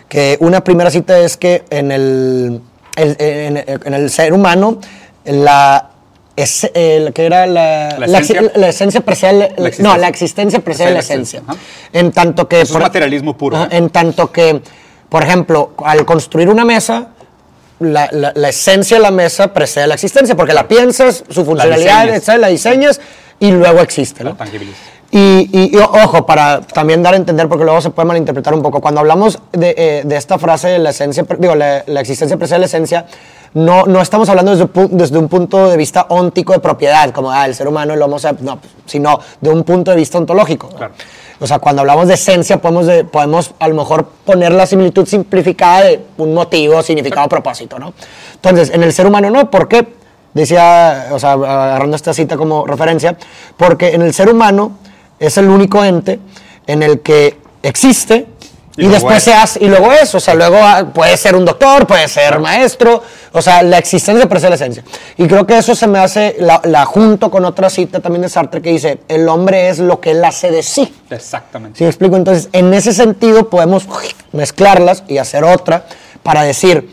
Que 0.10 0.38
una 0.42 0.64
primera 0.64 0.90
cita 0.90 1.18
es 1.20 1.38
que 1.38 1.64
en 1.70 1.92
el, 1.92 2.60
el- 2.96 3.16
en, 3.20 3.58
en 3.86 3.94
el 3.94 4.10
ser 4.10 4.34
humano, 4.34 4.80
la, 5.26 5.92
es, 6.38 6.70
el, 6.74 7.12
que 7.14 7.26
era 7.26 7.46
la, 7.48 7.98
¿La 8.00 8.06
esencia? 8.20 8.52
la 8.56 8.70
esencia 8.70 9.02
precede, 9.02 9.34
la- 9.34 9.40
La 9.58 9.68
existencia. 9.68 9.84
no, 9.84 9.98
la 9.98 10.08
existencia 10.08 10.60
precede 10.60 10.92
la 10.92 11.00
esencia. 11.00 11.42
En 11.92 12.12
tanto 12.14 12.48
que... 12.48 12.62
Eso 12.62 12.76
es 12.78 12.80
materialismo 12.84 13.36
puro. 13.36 13.68
En 13.70 13.90
tanto 13.90 14.32
que, 14.32 14.62
por 15.10 15.24
ejemplo, 15.24 15.74
al 15.84 16.06
construir 16.06 16.48
una 16.50 16.64
mesa, 16.64 17.10
la, 17.80 18.10
la- 18.12 18.32
la 18.36 18.50
esencia 18.50 18.98
de 18.98 19.04
la 19.04 19.12
mesa 19.12 19.54
precede 19.54 19.88
la 19.88 19.94
existencia, 19.96 20.36
porque 20.36 20.54
la 20.54 20.68
piensas, 20.68 21.24
su 21.30 21.46
funcionalidad, 21.46 22.02
diseñas. 22.04 22.18
etcétera, 22.18 22.38
la 22.40 22.48
diseñas 22.48 23.02
y 23.40 23.52
luego 23.52 23.80
existe. 23.80 24.24
¿no? 24.24 24.32
La. 24.32 24.38
Y, 25.10 25.50
y- 25.54 25.72
y, 25.74 25.78
ojo, 25.78 26.26
para 26.26 26.60
también 26.62 27.02
dar 27.02 27.14
a 27.14 27.18
entender, 27.18 27.48
porque 27.48 27.64
luego 27.64 27.80
se 27.80 27.92
puede 27.92 28.08
malinterpretar 28.08 28.54
un 28.54 28.62
poco, 28.62 28.82
cuando 28.82 29.00
hablamos 29.00 29.40
de, 29.54 29.74
eh, 29.78 30.02
de 30.06 30.16
esta 30.18 30.38
frase 30.38 30.68
de 30.68 30.80
la 30.80 30.90
esencia, 30.90 31.26
digo, 31.40 31.56
la, 31.56 31.84
la 31.88 32.02
existencia 32.02 32.36
precede 32.36 32.60
la 32.60 32.66
esencia, 32.66 33.06
no, 33.54 33.86
no 33.86 34.02
estamos 34.02 34.28
hablando 34.28 34.52
desde, 34.56 34.68
desde 34.90 35.18
un 35.18 35.30
punto 35.30 35.70
de 35.70 35.78
vista 35.78 36.08
óntico 36.10 36.52
de 36.52 36.60
propiedad, 36.60 37.10
como 37.12 37.32
ah, 37.32 37.46
el 37.46 37.56
ser 37.56 37.68
humano, 37.70 37.94
el 37.94 38.02
homo 38.02 38.20
sapiens, 38.20 38.44
no, 38.44 38.60
sino 38.86 39.20
de 39.40 39.50
un 39.50 39.64
punto 39.64 39.92
de 39.92 39.98
vista 39.98 40.18
ontológico. 40.18 40.70
¿no? 40.78 40.90
O 41.40 41.46
sea, 41.48 41.60
cuando 41.60 41.82
hablamos 41.82 42.08
de 42.08 42.16
esencia, 42.16 42.60
podemos, 42.62 42.88
de- 42.88 43.04
podemos 43.04 43.52
a 43.60 43.68
lo 43.68 43.76
mejor 43.76 44.06
poner 44.26 44.52
la 44.52 44.66
similitud 44.66 45.06
simplificada 45.08 45.84
de 45.86 46.02
un 46.18 46.34
motivo, 46.34 46.82
significado, 46.82 47.28
propósito, 47.30 47.78
¿no? 47.78 47.94
Entonces, 48.36 48.72
en 48.74 48.84
el 48.84 48.92
ser 48.94 49.06
humano 49.06 49.30
no, 49.30 49.50
¿por 49.52 49.68
qué? 49.68 49.88
Decía, 50.34 51.08
o 51.12 51.20
sea, 51.20 51.34
agarrando 51.34 51.96
esta 51.96 52.14
cita 52.14 52.38
como 52.38 52.66
referencia, 52.66 53.18
porque 53.56 53.94
en 53.96 54.02
el 54.02 54.14
ser 54.14 54.30
humano 54.30 54.78
es 55.20 55.38
el 55.38 55.48
único 55.50 55.84
ente 55.84 56.20
en 56.68 56.84
el 56.84 57.00
que 57.02 57.38
existe 57.64 58.28
Y 58.78 58.86
y, 58.86 58.88
después 58.90 59.18
es. 59.18 59.24
se 59.24 59.34
hace, 59.34 59.64
y 59.64 59.68
luego 59.68 59.92
es, 59.92 60.14
o 60.14 60.20
sea, 60.20 60.36
luego 60.36 60.58
ah, 60.60 60.86
puede 60.94 61.18
ser 61.18 61.36
un 61.36 61.44
doctor, 61.44 61.88
puede 61.88 62.08
ser 62.08 62.38
maestro, 62.40 63.02
o 63.32 63.42
sea, 63.42 63.64
la 63.64 63.80
existencia 63.80 64.30
precede 64.30 64.52
la 64.52 64.56
esencia. 64.56 64.84
Y 65.18 65.28
creo 65.28 65.48
que 65.48 65.58
eso 65.58 65.74
se 65.74 65.88
me 65.88 65.98
hace, 65.98 66.36
la, 66.40 66.62
la 66.64 66.86
junto 66.86 67.32
con 67.32 67.44
otra 67.44 67.72
cita 67.72 68.00
también 68.02 68.22
de 68.22 68.30
Sartre 68.30 68.62
que 68.62 68.70
dice, 68.70 69.00
el 69.08 69.28
hombre 69.30 69.70
es 69.70 69.80
lo 69.80 70.00
que 70.00 70.12
él 70.12 70.24
hace 70.24 70.52
de 70.52 70.62
sí. 70.62 70.94
Exactamente. 71.10 71.80
¿Sí 71.80 71.86
me 71.86 71.90
explico? 71.90 72.16
Entonces, 72.16 72.50
en 72.54 72.72
ese 72.72 72.94
sentido 72.94 73.50
podemos 73.50 73.88
mezclarlas 74.32 75.04
y 75.08 75.18
hacer 75.18 75.44
otra 75.44 75.88
para 76.22 76.44
decir, 76.44 76.88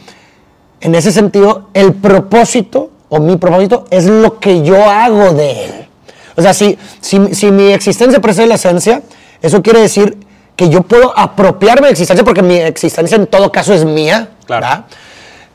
en 0.81 0.95
ese 0.95 1.13
sentido, 1.13 1.69
el 1.75 1.93
propósito 1.93 2.91
o 3.11 3.21
mi 3.21 3.37
propósito 3.37 3.85
es 3.91 4.07
lo 4.07 4.41
que 4.41 4.63
yo 4.63 4.83
hago 4.85 5.35
de 5.35 5.67
él. 5.67 5.89
O 6.37 6.43
sea, 6.43 6.55
si, 6.55 6.79
si, 7.01 7.35
si 7.35 7.51
mi 7.51 7.73
existencia 7.73 8.21
precede 8.21 8.47
la 8.47 8.55
esencia, 8.57 9.03
eso 9.43 9.63
quiere 9.63 9.81
decir 9.81 10.19
que 10.57 10.69
yo 10.69 10.83
puedo 10.83 11.13
apropiarme 11.19 11.89
de 11.89 11.93
existencia 11.93 12.25
porque 12.25 12.43
mi 12.43 12.57
existencia 12.57 13.17
en 13.17 13.27
todo 13.27 13.51
caso 13.51 13.73
es 13.75 13.85
mía. 13.85 14.29
Claro. 14.47 14.85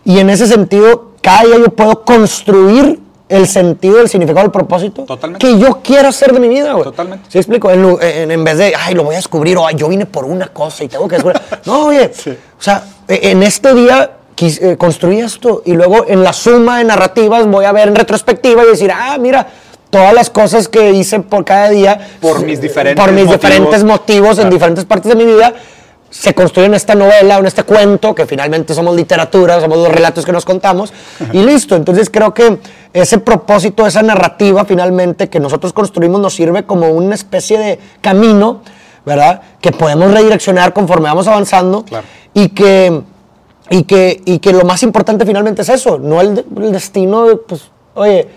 Y 0.05 0.19
en 0.19 0.29
ese 0.29 0.47
sentido, 0.47 1.11
cada 1.21 1.43
día 1.43 1.57
yo 1.57 1.69
puedo 1.69 2.03
construir 2.03 2.99
el 3.29 3.47
sentido, 3.47 4.01
el 4.01 4.09
significado, 4.09 4.45
el 4.45 4.51
propósito 4.51 5.03
Totalmente. 5.03 5.45
que 5.45 5.59
yo 5.59 5.81
quiero 5.83 6.07
hacer 6.09 6.33
de 6.33 6.39
mi 6.39 6.47
vida, 6.47 6.71
güey. 6.73 6.83
Totalmente. 6.85 7.29
¿Sí 7.29 7.37
explico? 7.37 7.69
En, 7.69 7.97
en- 8.01 8.31
en 8.31 8.43
vez 8.43 8.57
de, 8.57 8.73
ay, 8.75 8.95
lo 8.95 9.03
voy 9.03 9.13
a 9.13 9.17
descubrir, 9.17 9.55
o 9.57 9.67
"Ay, 9.67 9.75
yo 9.75 9.87
vine 9.87 10.05
por 10.07 10.25
una 10.25 10.47
cosa 10.47 10.83
y 10.83 10.87
tengo 10.87 11.07
que 11.07 11.15
descubrir. 11.15 11.39
no, 11.65 11.85
oye, 11.87 12.11
o 12.25 12.61
sea, 12.61 12.83
e- 13.07 13.29
en 13.31 13.43
este 13.43 13.73
día 13.75 14.11
eh, 14.41 14.77
construí 14.77 15.19
esto 15.19 15.61
y 15.65 15.73
luego 15.73 16.05
en 16.07 16.23
la 16.23 16.33
suma 16.33 16.79
de 16.79 16.85
narrativas 16.85 17.45
voy 17.45 17.65
a 17.65 17.71
ver 17.71 17.89
en 17.89 17.95
retrospectiva 17.95 18.63
y 18.63 18.67
decir, 18.67 18.91
ah, 18.91 19.17
mira, 19.19 19.47
todas 19.89 20.13
las 20.13 20.29
cosas 20.29 20.67
que 20.67 20.91
hice 20.91 21.19
por 21.19 21.45
cada 21.45 21.69
día. 21.69 21.99
Por 22.21 22.43
mis 22.45 22.61
diferentes 22.61 23.03
Por 23.03 23.13
mis 23.13 23.25
motivos. 23.25 23.41
diferentes 23.41 23.83
motivos 23.83 24.29
en 24.31 24.35
Claro. 24.35 24.49
diferentes 24.51 24.85
partes 24.85 25.09
de 25.09 25.15
mi 25.15 25.25
vida. 25.25 25.53
Se 26.11 26.33
construye 26.33 26.65
en 26.65 26.73
esta 26.73 26.95
novela, 26.95 27.37
en 27.37 27.45
este 27.45 27.61
cuento, 27.63 28.15
que 28.15 28.25
finalmente 28.25 28.73
somos 28.73 28.95
literatura, 28.95 29.61
somos 29.61 29.77
los 29.77 29.89
relatos 29.89 30.25
que 30.25 30.31
nos 30.31 30.43
contamos, 30.43 30.91
y 31.33 31.43
listo. 31.43 31.75
Entonces 31.75 32.09
creo 32.09 32.33
que 32.33 32.57
ese 32.93 33.19
propósito, 33.19 33.85
esa 33.85 34.01
narrativa 34.01 34.65
finalmente 34.65 35.29
que 35.29 35.39
nosotros 35.39 35.71
construimos 35.71 36.19
nos 36.19 36.33
sirve 36.33 36.63
como 36.65 36.89
una 36.89 37.13
especie 37.13 37.59
de 37.59 37.79
camino, 38.01 38.61
¿verdad? 39.05 39.41
Que 39.61 39.71
podemos 39.71 40.11
redireccionar 40.11 40.73
conforme 40.73 41.05
vamos 41.09 41.27
avanzando 41.27 41.83
Claro. 41.85 42.05
y 42.33 42.49
que, 42.49 43.01
y, 43.69 43.83
que, 43.83 44.21
y 44.25 44.39
que 44.39 44.51
lo 44.51 44.63
más 44.65 44.81
importante 44.81 45.27
finalmente 45.27 45.61
es 45.61 45.69
eso, 45.69 45.99
no 45.99 46.21
el, 46.21 46.43
el 46.57 46.71
destino, 46.71 47.25
de, 47.27 47.35
pues, 47.35 47.69
oye, 47.93 48.27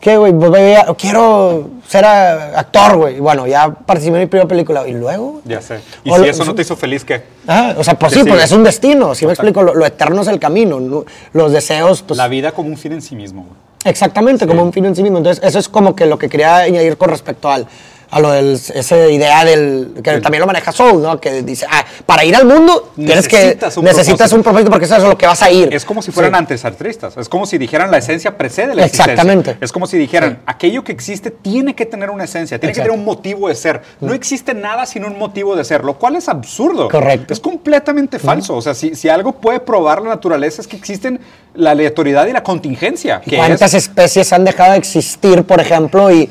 ¿qué, 0.00 0.16
güey? 0.16 0.32
Pues, 0.32 0.78
quiero 0.98 1.68
ser 1.86 2.04
a- 2.04 2.58
actor, 2.60 2.96
güey. 2.96 3.16
Y 3.16 3.20
Bueno, 3.20 3.46
ya 3.46 3.68
participé 3.70 4.16
en 4.16 4.20
mi 4.22 4.26
primera 4.26 4.48
película. 4.48 4.86
¿Y 4.86 4.92
luego? 4.92 5.40
Ya 5.44 5.60
sé. 5.60 5.80
Y 6.04 6.10
O 6.10 6.14
si 6.16 6.20
lo- 6.22 6.26
eso 6.26 6.44
no 6.44 6.54
te 6.54 6.62
hizo 6.62 6.76
feliz, 6.76 7.04
¿qué? 7.04 7.22
Ah, 7.48 7.74
o 7.76 7.84
sea, 7.84 7.98
pues 7.98 8.12
¿Qué 8.12 8.18
sí, 8.20 8.24
pues 8.24 8.34
sigue? 8.34 8.44
es 8.44 8.52
un 8.52 8.64
destino. 8.64 9.14
Si 9.14 9.26
me 9.26 9.32
Total. 9.32 9.46
explico, 9.48 9.62
lo, 9.62 9.74
lo 9.74 9.86
eterno 9.86 10.22
es 10.22 10.28
el 10.28 10.38
camino. 10.38 10.80
¿no? 10.80 11.04
Los 11.32 11.52
deseos, 11.52 12.02
pues. 12.02 12.16
La 12.18 12.28
vida 12.28 12.52
como 12.52 12.68
un 12.68 12.76
fin 12.76 12.92
en 12.92 13.02
sí 13.02 13.14
mismo, 13.16 13.42
güey. 13.42 13.66
Exactamente, 13.84 14.46
como 14.48 14.62
un 14.64 14.72
fin 14.72 14.84
en 14.86 14.96
sí 14.96 15.02
mismo. 15.02 15.18
Entonces, 15.18 15.44
eso 15.44 15.58
es 15.60 15.68
como 15.68 15.94
que 15.94 16.06
lo 16.06 16.18
que 16.18 16.28
quería 16.28 16.56
añadir 16.56 16.96
con 16.96 17.08
respecto 17.08 17.48
al, 17.48 17.66
a 18.10 18.20
lo 18.20 18.30
del, 18.30 18.52
esa 18.52 19.08
idea 19.08 19.44
del, 19.44 19.94
que 20.02 20.20
también 20.20 20.40
lo 20.40 20.46
maneja 20.46 20.70
Soul, 20.72 21.02
¿no? 21.02 21.20
Que 21.20 21.42
dice, 21.42 21.66
ah, 21.70 21.84
para 22.04 22.24
ir 22.24 22.36
al 22.36 22.44
mundo 22.46 22.92
tienes 22.94 23.26
que, 23.28 23.36
Necesitas 23.36 23.76
un 23.76 23.84
necesitas 23.84 24.16
propósito. 24.30 24.36
un 24.36 24.42
propósito 24.42 24.70
porque 24.70 24.84
eso 24.86 24.96
es 24.96 25.02
a 25.04 25.08
lo 25.08 25.18
que 25.18 25.26
vas 25.26 25.42
a 25.42 25.50
ir. 25.50 25.74
Es 25.74 25.84
como 25.84 26.02
si 26.02 26.12
fueran 26.12 26.32
Sí. 26.32 26.38
antisartristas. 26.38 27.16
Es 27.16 27.28
como 27.28 27.46
si 27.46 27.58
dijeran 27.58 27.90
la 27.90 27.98
esencia 27.98 28.36
precede 28.36 28.74
la 28.74 28.84
Exactamente. 28.84 29.50
existencia. 29.50 29.58
Es 29.64 29.72
como 29.72 29.86
si 29.86 29.98
dijeran, 29.98 30.38
aquello 30.46 30.84
que 30.84 30.92
existe 30.92 31.30
tiene 31.30 31.74
que 31.74 31.86
tener 31.86 32.10
una 32.10 32.24
esencia, 32.24 32.58
tiene 32.58 32.72
que 32.72 32.80
tener 32.80 32.92
un 32.96 33.04
motivo 33.04 33.48
de 33.48 33.54
ser. 33.54 33.82
No 34.00 34.14
existe 34.14 34.54
nada 34.54 34.86
sin 34.86 35.04
un 35.04 35.18
motivo 35.18 35.56
de 35.56 35.64
ser, 35.64 35.84
lo 35.84 35.94
cual 35.98 36.16
es 36.16 36.28
absurdo. 36.28 36.88
Correcto. 36.88 37.32
Es 37.32 37.40
completamente 37.40 38.18
falso. 38.18 38.56
O 38.56 38.62
sea, 38.62 38.74
si, 38.74 38.94
si 38.94 39.08
algo 39.08 39.32
puede 39.32 39.60
probar 39.60 40.02
la 40.02 40.10
naturaleza 40.10 40.60
es 40.62 40.68
que 40.68 40.76
existen 40.76 41.20
la 41.54 41.70
aleatoriedad 41.72 42.26
y 42.26 42.32
la 42.32 42.42
contingencia. 42.42 43.20
Que 43.20 43.36
¿Cuántas 43.36 43.74
es, 43.74 43.84
especies 43.84 44.32
han 44.32 44.44
dejado 44.44 44.72
de 44.72 44.78
existir, 44.78 45.42
por 45.44 45.60
ejemplo, 45.60 46.10
y, 46.12 46.28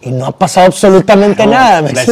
y 0.00 0.10
no 0.12 0.26
ha 0.26 0.32
pasado 0.32 0.66
absolutamente 0.66 1.44
No, 1.44 1.52
nada? 1.52 1.82
¿me 1.82 1.92
la, 1.92 2.04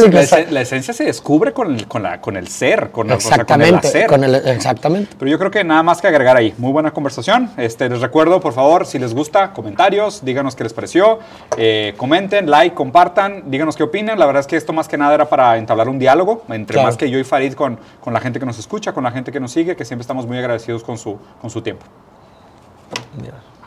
la 0.51 0.61
esencia 0.61 0.93
se 0.93 1.05
descubre 1.05 1.53
con 1.53 1.73
el, 1.73 1.87
con 1.87 2.03
la, 2.03 2.19
con 2.19 2.35
el 2.35 2.47
ser, 2.49 2.91
con, 2.91 3.09
o 3.11 3.19
sea, 3.19 3.45
con 3.45 3.61
el 3.61 3.69
exactamente, 3.75 3.87
hacer. 3.87 4.07
con 4.07 4.23
el- 4.23 4.35
exactamente. 4.35 5.15
Pero 5.17 5.31
yo 5.31 5.39
creo 5.39 5.49
que 5.51 5.63
nada 5.63 5.83
más 5.83 6.01
que 6.01 6.07
agregar 6.07 6.35
ahí. 6.35 6.53
Muy 6.57 6.71
buena 6.71 6.91
conversación. 6.91 7.49
Este, 7.57 7.87
les 7.89 8.01
recuerdo, 8.01 8.39
por 8.41 8.53
favor, 8.53 8.85
si 8.85 8.99
les 8.99 9.13
gusta, 9.13 9.53
comentarios, 9.53 10.23
díganos 10.25 10.55
qué 10.55 10.63
les 10.63 10.73
pareció. 10.73 11.19
eh, 11.57 11.93
comenten, 11.97 12.49
like, 12.51 12.75
compartan, 12.75 13.43
díganos 13.49 13.75
qué 13.77 13.83
opinan. 13.83 14.19
La 14.19 14.25
verdad 14.25 14.41
es 14.41 14.47
que 14.47 14.57
esto 14.57 14.73
más 14.73 14.87
que 14.87 14.97
nada 14.97 15.15
era 15.15 15.29
para 15.29 15.57
entablar 15.57 15.87
un 15.87 15.97
diálogo 15.97 16.43
entre 16.49 16.73
Claro. 16.73 16.87
más 16.89 16.97
que 16.97 17.09
yo 17.09 17.17
y 17.19 17.23
Farid 17.23 17.53
con, 17.53 17.79
con 18.01 18.13
la 18.13 18.19
gente 18.19 18.39
que 18.39 18.45
nos 18.45 18.59
escucha, 18.59 18.91
con 18.93 19.03
la 19.05 19.11
gente 19.11 19.31
que 19.31 19.39
nos 19.39 19.51
sigue, 19.51 19.75
que 19.75 19.85
siempre 19.85 20.01
estamos 20.01 20.25
muy 20.27 20.37
agradecidos 20.37 20.83
con 20.83 20.97
su, 20.97 21.17
con 21.41 21.49
su 21.49 21.61
tiempo. 21.61 21.85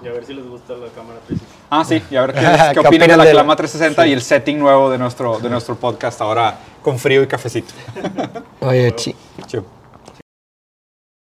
Y 0.02 0.08
a 0.08 0.12
ver 0.12 0.24
si 0.24 0.34
les 0.34 0.46
gusta 0.46 0.74
la 0.74 0.86
cámara 0.94 1.18
360. 1.26 1.59
Ah, 1.70 1.84
sí, 1.84 2.02
y 2.10 2.16
a 2.16 2.22
ver 2.22 2.34
qué, 2.34 2.40
¿Qué 2.74 2.80
qué 2.80 2.88
opinan 2.88 3.08
de 3.08 3.16
la 3.16 3.30
Clama 3.30 3.54
360 3.56 4.06
y 4.08 4.12
el 4.12 4.22
setting 4.22 4.58
nuevo 4.58 4.90
de 4.90 4.98
nuestro, 4.98 5.38
de 5.38 5.48
nuestro 5.48 5.76
podcast 5.76 6.20
ahora 6.20 6.58
con 6.82 6.98
frío 6.98 7.22
y 7.22 7.26
cafecito. 7.26 7.72
Oye, 8.60 8.92
chi- 8.96 9.14